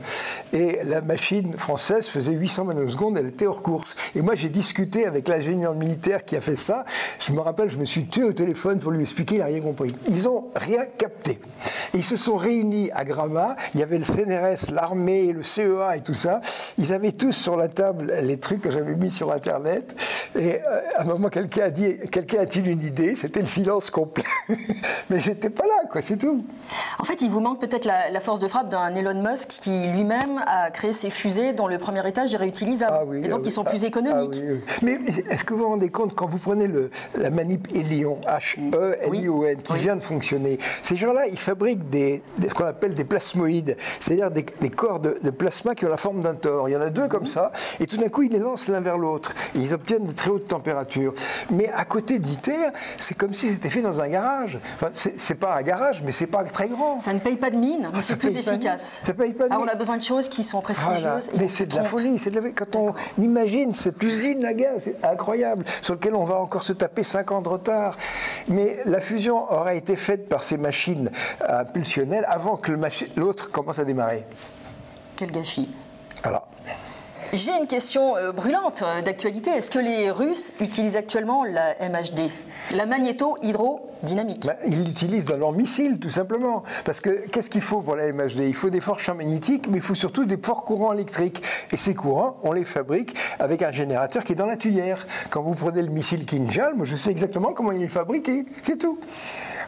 Et 0.53 0.79
la 0.83 1.01
machine 1.01 1.57
française 1.57 2.07
faisait 2.07 2.33
800 2.33 2.65
nanosecondes, 2.65 3.17
elle 3.17 3.27
était 3.27 3.45
hors 3.45 3.61
course. 3.61 3.95
Et 4.15 4.21
moi, 4.21 4.35
j'ai 4.35 4.49
discuté 4.49 5.05
avec 5.05 5.27
l'ingénieur 5.27 5.73
militaire 5.73 6.25
qui 6.25 6.35
a 6.35 6.41
fait 6.41 6.55
ça. 6.55 6.85
Je 7.19 7.33
me 7.33 7.39
rappelle, 7.39 7.69
je 7.69 7.77
me 7.77 7.85
suis 7.85 8.07
tué 8.07 8.23
au 8.23 8.33
téléphone 8.33 8.79
pour 8.79 8.91
lui 8.91 9.01
expliquer, 9.01 9.35
il 9.35 9.39
n'a 9.39 9.45
rien 9.45 9.61
compris. 9.61 9.95
Ils 10.07 10.23
n'ont 10.23 10.45
rien 10.55 10.85
capté. 10.97 11.39
Et 11.93 11.97
ils 11.97 12.03
se 12.03 12.17
sont 12.17 12.35
réunis 12.35 12.89
à 12.93 13.03
Gramma. 13.03 13.55
Il 13.73 13.79
y 13.79 13.83
avait 13.83 13.97
le 13.97 14.05
CNRS, 14.05 14.71
l'armée, 14.71 15.33
le 15.33 15.43
CEA 15.43 15.97
et 15.97 16.01
tout 16.01 16.13
ça. 16.13 16.41
Ils 16.77 16.93
avaient 16.93 17.11
tous 17.11 17.33
sur 17.33 17.57
la 17.57 17.67
table 17.67 18.13
les 18.21 18.39
trucs 18.39 18.61
que 18.61 18.71
j'avais 18.71 18.95
mis 18.95 19.11
sur 19.11 19.31
Internet. 19.31 19.95
Et 20.37 20.55
euh, 20.55 20.81
à 20.95 21.01
un 21.01 21.05
moment, 21.05 21.29
quelqu'un 21.29 21.48
a 21.57 21.69
dit 21.69 21.97
Quelqu'un 22.11 22.41
a-t-il 22.41 22.67
une 22.67 22.83
idée? 22.83 23.15
C'était 23.15 23.41
le 23.41 23.47
silence 23.47 23.89
complet. 23.89 24.23
Mais 25.09 25.19
j'étais 25.19 25.49
pas 25.49 25.65
là, 25.65 25.87
quoi, 25.91 26.01
c'est 26.01 26.17
tout. 26.17 26.43
En 26.99 27.03
fait, 27.03 27.21
il 27.21 27.29
vous 27.29 27.39
manque 27.39 27.59
peut-être 27.59 27.85
la, 27.85 28.19
force 28.19 28.39
de 28.39 28.47
frappe 28.47 28.69
d'un 28.69 28.93
Elon 28.95 29.21
Musk 29.21 29.47
qui 29.47 29.87
lui-même 29.87 30.43
a 30.45 30.71
créé 30.71 30.93
ses 30.93 31.09
fusées 31.09 31.53
dont 31.53 31.67
le 31.67 31.77
premier 31.77 32.07
étage 32.07 32.33
est 32.33 32.37
réutilisable. 32.37 32.93
Ah 32.93 33.15
et 33.15 33.27
donc, 33.27 33.39
ah 33.41 33.43
qui 33.43 33.51
sont 33.51 33.63
plus 33.63 33.83
ah, 33.83 33.87
économiques. 33.87 34.41
Mais 34.81 34.99
est-ce 35.29 35.43
que 35.43 35.53
vous 35.53 35.61
vous 35.61 35.69
rendez 35.69 35.89
compte, 35.89 36.15
quand 36.15 36.27
vous 36.27 36.37
prenez 36.37 36.67
le, 36.67 36.89
la 37.17 37.29
manip 37.29 37.67
Helion, 37.73 38.19
H-E-L-I-O-N, 38.27 39.61
qui 39.61 39.73
vient 39.73 39.95
de 39.95 40.03
fonctionner, 40.03 40.57
ces 40.83 40.95
gens-là, 40.95 41.27
ils 41.27 41.39
fabriquent 41.39 41.89
des, 41.89 42.21
ce 42.41 42.53
qu'on 42.53 42.65
appelle 42.65 42.95
des 42.95 43.03
plasmoïdes, 43.03 43.75
c'est-à-dire 43.99 44.31
des, 44.31 44.43
corps 44.69 44.99
de, 44.99 45.29
plasma 45.29 45.75
qui 45.75 45.85
ont 45.85 45.89
la 45.89 45.97
forme 45.97 46.21
d'un 46.21 46.35
tor. 46.35 46.69
Il 46.69 46.73
y 46.73 46.75
en 46.75 46.81
a 46.81 46.89
deux 46.89 47.07
comme 47.07 47.25
ça, 47.25 47.51
et 47.79 47.87
tout 47.87 47.97
d'un 47.97 48.09
coup, 48.09 48.23
ils 48.23 48.31
les 48.31 48.39
lancent 48.39 48.67
l'un 48.67 48.81
vers 48.81 48.97
l'autre. 48.97 49.33
Et 49.55 49.59
ils 49.59 49.73
obtiennent 49.73 50.05
de 50.05 50.11
très 50.11 50.29
hautes 50.29 50.47
températures. 50.47 51.13
Mais 51.49 51.69
à 51.69 51.85
côté 51.85 52.19
d'ITER, 52.19 52.69
c'est 52.97 53.15
comme 53.15 53.33
si 53.33 53.49
c'était 53.49 53.69
fait 53.69 53.81
dans 53.81 54.01
un 54.01 54.07
garage. 54.07 54.59
Enfin, 54.75 54.89
c'est 54.93 55.35
pas 55.35 55.55
un 55.55 55.61
garage, 55.61 56.01
mais 56.03 56.11
c'est 56.11 56.27
pas 56.27 56.43
très 56.43 56.67
grand. 56.67 56.99
Ça 56.99 57.13
ne 57.13 57.19
paye 57.19 57.35
pas 57.35 57.49
de 57.49 57.55
mine, 57.55 57.89
mais 57.93 58.01
c'est 58.01 58.15
plus 58.15 58.35
efficace. 58.35 58.99
Ça 59.03 59.13
paye 59.13 59.33
pas 59.33 59.47
de 59.47 59.53
on 59.59 59.67
a 59.67 59.75
besoin 59.75 59.97
de 59.97 60.03
choses 60.03 60.29
qui 60.29 60.43
sont 60.43 60.61
prestigieuses. 60.61 61.31
mais 61.37 61.47
c'est 61.47 61.65
de 61.65 61.75
la 61.75 61.83
folie. 61.83 62.19
Quand 62.55 62.75
on 62.75 62.93
imagine 63.17 63.73
cette 63.73 64.01
usine 64.01 64.45
à 64.45 64.53
gaz, 64.53 64.83
c'est 64.83 65.05
incroyable, 65.05 65.65
sur 65.81 65.95
lequel 65.95 66.15
on 66.15 66.25
va 66.25 66.39
encore 66.39 66.63
se 66.63 66.73
taper 66.73 67.03
5 67.03 67.31
ans 67.31 67.41
de 67.41 67.49
retard. 67.49 67.97
Mais 68.47 68.77
la 68.85 69.01
fusion 69.01 69.51
aurait 69.51 69.77
été 69.77 69.95
faite 69.95 70.29
par 70.29 70.43
ces 70.43 70.57
machines 70.57 71.11
impulsionnelles 71.47 72.25
avant 72.27 72.57
que 72.57 72.71
l'autre 73.15 73.51
commence 73.51 73.79
à 73.79 73.85
démarrer. 73.85 74.25
Quel 75.15 75.31
gâchis. 75.31 75.69
Alors. 76.23 76.48
J'ai 77.31 77.55
une 77.55 77.67
question 77.67 78.17
euh, 78.17 78.31
brûlante 78.31 78.81
euh, 78.81 79.03
d'actualité. 79.03 79.51
Est-ce 79.51 79.69
que 79.69 79.77
les 79.77 80.09
Russes 80.09 80.51
utilisent 80.59 80.97
actuellement 80.97 81.43
la 81.43 81.75
MHD, 81.75 82.31
la 82.71 82.87
magnéto-hydrodynamique 82.87 84.47
bah, 84.47 84.55
Ils 84.65 84.83
l'utilisent 84.83 85.25
dans 85.25 85.37
leurs 85.37 85.51
missiles, 85.51 85.99
tout 85.99 86.09
simplement. 86.09 86.63
Parce 86.85 86.99
que 87.01 87.27
qu'est-ce 87.27 87.51
qu'il 87.51 87.61
faut 87.61 87.81
pour 87.81 87.95
la 87.95 88.11
MHD 88.11 88.39
Il 88.39 88.55
faut 88.55 88.71
des 88.71 88.81
forts 88.81 88.99
champs 88.99 89.13
magnétiques, 89.13 89.67
mais 89.69 89.77
il 89.77 89.83
faut 89.83 89.93
surtout 89.93 90.25
des 90.25 90.37
forts 90.37 90.65
courants 90.65 90.91
électriques. 90.91 91.43
Et 91.71 91.77
ces 91.77 91.93
courants, 91.93 92.37
on 92.41 92.51
les 92.51 92.65
fabrique 92.65 93.15
avec 93.37 93.61
un 93.61 93.71
générateur 93.71 94.23
qui 94.23 94.31
est 94.31 94.35
dans 94.35 94.47
la 94.47 94.57
tuyère. 94.57 95.05
Quand 95.29 95.43
vous 95.43 95.53
prenez 95.53 95.83
le 95.83 95.89
missile 95.89 96.25
Kinjal, 96.25 96.73
moi 96.75 96.85
je 96.87 96.95
sais 96.95 97.11
exactement 97.11 97.53
comment 97.53 97.71
il 97.73 97.83
est 97.83 97.87
fabriqué. 97.87 98.45
C'est 98.63 98.77
tout. 98.77 98.97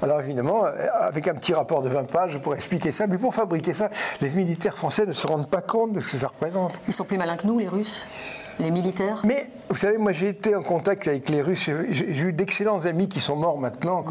Alors 0.03 0.21
évidemment, 0.21 0.65
euh, 0.65 0.87
avec 0.93 1.27
un 1.27 1.35
petit 1.35 1.53
rapport 1.53 1.81
de 1.81 1.89
20 1.89 2.09
pages, 2.11 2.31
je 2.33 2.37
pourrais 2.37 2.57
expliquer 2.57 2.91
ça, 2.91 3.07
mais 3.07 3.17
pour 3.17 3.33
fabriquer 3.33 3.73
ça, 3.73 3.89
les 4.21 4.29
militaires 4.31 4.77
français 4.77 5.05
ne 5.05 5.13
se 5.13 5.27
rendent 5.27 5.49
pas 5.49 5.61
compte 5.61 5.93
de 5.93 5.99
ce 5.99 6.11
que 6.11 6.17
ça 6.17 6.27
représente. 6.27 6.73
Ils 6.87 6.93
sont 6.93 7.05
plus 7.05 7.17
malins 7.17 7.37
que 7.37 7.47
nous, 7.47 7.59
les 7.59 7.67
Russes 7.67 8.05
les 8.61 8.71
militaires? 8.71 9.21
Mais 9.23 9.49
vous 9.69 9.75
savez, 9.75 9.97
moi 9.97 10.11
j'ai 10.11 10.29
été 10.29 10.55
en 10.55 10.61
contact 10.61 11.07
avec 11.07 11.29
les 11.29 11.41
Russes, 11.41 11.69
j'ai 11.89 12.21
eu 12.21 12.33
d'excellents 12.33 12.85
amis 12.85 13.09
qui 13.09 13.19
sont 13.19 13.35
morts 13.35 13.57
maintenant, 13.57 14.03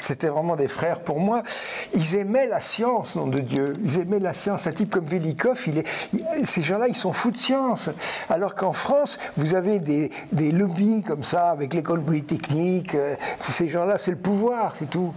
c'était 0.00 0.28
vraiment 0.28 0.56
des 0.56 0.68
frères 0.68 1.00
pour 1.00 1.20
moi. 1.20 1.42
Ils 1.94 2.16
aimaient 2.16 2.46
la 2.46 2.60
science, 2.60 3.16
nom 3.16 3.26
de 3.26 3.40
Dieu. 3.40 3.74
Ils 3.84 3.98
aimaient 3.98 4.18
la 4.18 4.34
science. 4.34 4.66
Un 4.66 4.72
type 4.72 4.90
comme 4.90 5.04
Velikov, 5.04 5.62
il 5.66 5.78
est, 5.78 5.88
ces 6.44 6.62
gens-là, 6.62 6.88
ils 6.88 6.96
sont 6.96 7.12
fous 7.12 7.30
de 7.30 7.36
science. 7.36 7.90
Alors 8.28 8.54
qu'en 8.54 8.72
France, 8.72 9.18
vous 9.36 9.54
avez 9.54 9.78
des, 9.78 10.10
lobbies 10.52 11.02
comme 11.02 11.22
ça, 11.22 11.50
avec 11.50 11.74
l'école 11.74 12.02
polytechnique. 12.02 12.94
Euh, 12.94 13.16
ces 13.38 13.68
gens-là, 13.68 13.98
c'est 13.98 14.10
le 14.10 14.16
pouvoir, 14.16 14.74
c'est 14.78 14.90
tout. 14.90 15.12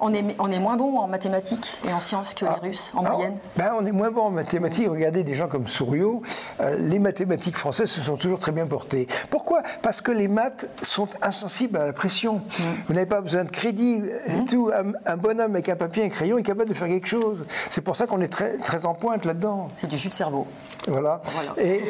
On 0.00 0.12
est, 0.12 0.36
on 0.38 0.50
est 0.50 0.58
moins 0.58 0.76
bon 0.76 0.98
en 0.98 1.06
mathématiques 1.06 1.78
et 1.88 1.92
en 1.92 2.00
sciences 2.00 2.34
que 2.34 2.44
les 2.44 2.50
ah. 2.50 2.60
Russes, 2.62 2.92
en 2.94 3.04
ah. 3.04 3.10
moyenne 3.10 3.38
ben, 3.56 3.72
On 3.78 3.84
est 3.84 3.92
moins 3.92 4.10
bon 4.10 4.22
en 4.22 4.30
mathématiques. 4.30 4.88
Regardez 4.88 5.24
des 5.24 5.34
gens 5.34 5.48
comme 5.48 5.66
Souriau. 5.66 6.22
Euh, 6.60 6.76
les 6.78 6.98
mathématiques 6.98 7.56
françaises 7.56 7.90
se 7.90 8.00
sont 8.00 8.16
toujours 8.16 8.38
très 8.38 8.52
bien 8.52 8.66
portées. 8.66 9.06
Pourquoi? 9.30 9.62
Parce 9.82 10.00
que 10.00 10.12
les 10.12 10.28
maths 10.28 10.68
sont 10.82 11.08
insensibles 11.22 11.76
à 11.78 11.86
la 11.86 11.92
pression. 11.92 12.36
Mm. 12.36 12.62
Vous 12.86 12.94
n'avez 12.94 13.06
pas 13.06 13.20
besoin 13.20 13.44
de 13.44 13.50
crédit. 13.50 14.02
Mm. 14.28 14.44
Tout. 14.46 14.70
Un, 15.06 15.16
bonhomme 15.16 15.52
avec 15.52 15.68
un 15.68 15.76
papier 15.76 16.04
et 16.04 16.06
un 16.06 16.10
crayon 16.10 16.38
est 16.38 16.42
capable 16.42 16.68
de 16.68 16.74
faire 16.74 16.88
quelque 16.88 17.08
chose. 17.08 17.44
C'est 17.70 17.80
pour 17.80 17.96
ça 17.96 18.06
qu'on 18.06 18.20
est 18.20 18.28
très, 18.28 18.56
très 18.56 18.86
en 18.86 18.94
pointe 18.94 19.24
là-dedans. 19.24 19.68
C'est 19.76 19.88
du 19.88 19.98
jus 19.98 20.08
de 20.08 20.14
cerveau. 20.14 20.46
Voilà. 20.86 21.20
Et 21.56 21.82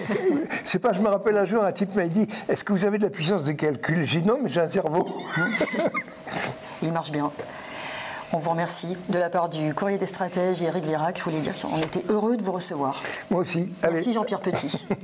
je 0.64 0.68
sais 0.68 0.78
pas, 0.78 0.92
je 0.92 1.00
me 1.00 1.08
rappelle 1.08 1.36
un 1.36 1.44
jour, 1.44 1.62
un 1.62 1.72
type 1.72 1.94
m'a 1.94 2.06
dit 2.06 2.26
Est-ce 2.48 2.64
que 2.64 2.72
vous 2.72 2.84
avez 2.84 2.98
de 2.98 3.04
la 3.04 3.10
puissance 3.10 3.44
de 3.44 3.52
calcul? 3.52 4.04
J'ai 4.04 4.20
dit 4.20 4.26
non, 4.26 4.38
mais 4.42 4.48
j'ai 4.48 4.60
un 4.60 4.68
cerveau. 4.68 5.06
Il 6.82 6.92
marche 6.92 7.10
bien. 7.10 7.30
On 8.32 8.36
vous 8.36 8.50
remercie 8.50 8.96
de 9.08 9.18
la 9.18 9.30
part 9.30 9.48
du 9.48 9.72
Courrier 9.72 9.96
des 9.96 10.06
Stratèges 10.06 10.62
et 10.62 10.66
Eric 10.66 10.84
Virac. 10.84 11.18
Je 11.18 11.24
voulais 11.24 11.40
dire 11.40 11.54
qu'on 11.54 11.78
était 11.78 12.04
heureux 12.10 12.36
de 12.36 12.42
vous 12.42 12.52
recevoir. 12.52 13.00
Moi 13.30 13.40
aussi. 13.40 13.68
Merci 13.82 14.12
Jean-Pierre 14.12 14.40
Petit. 14.40 14.86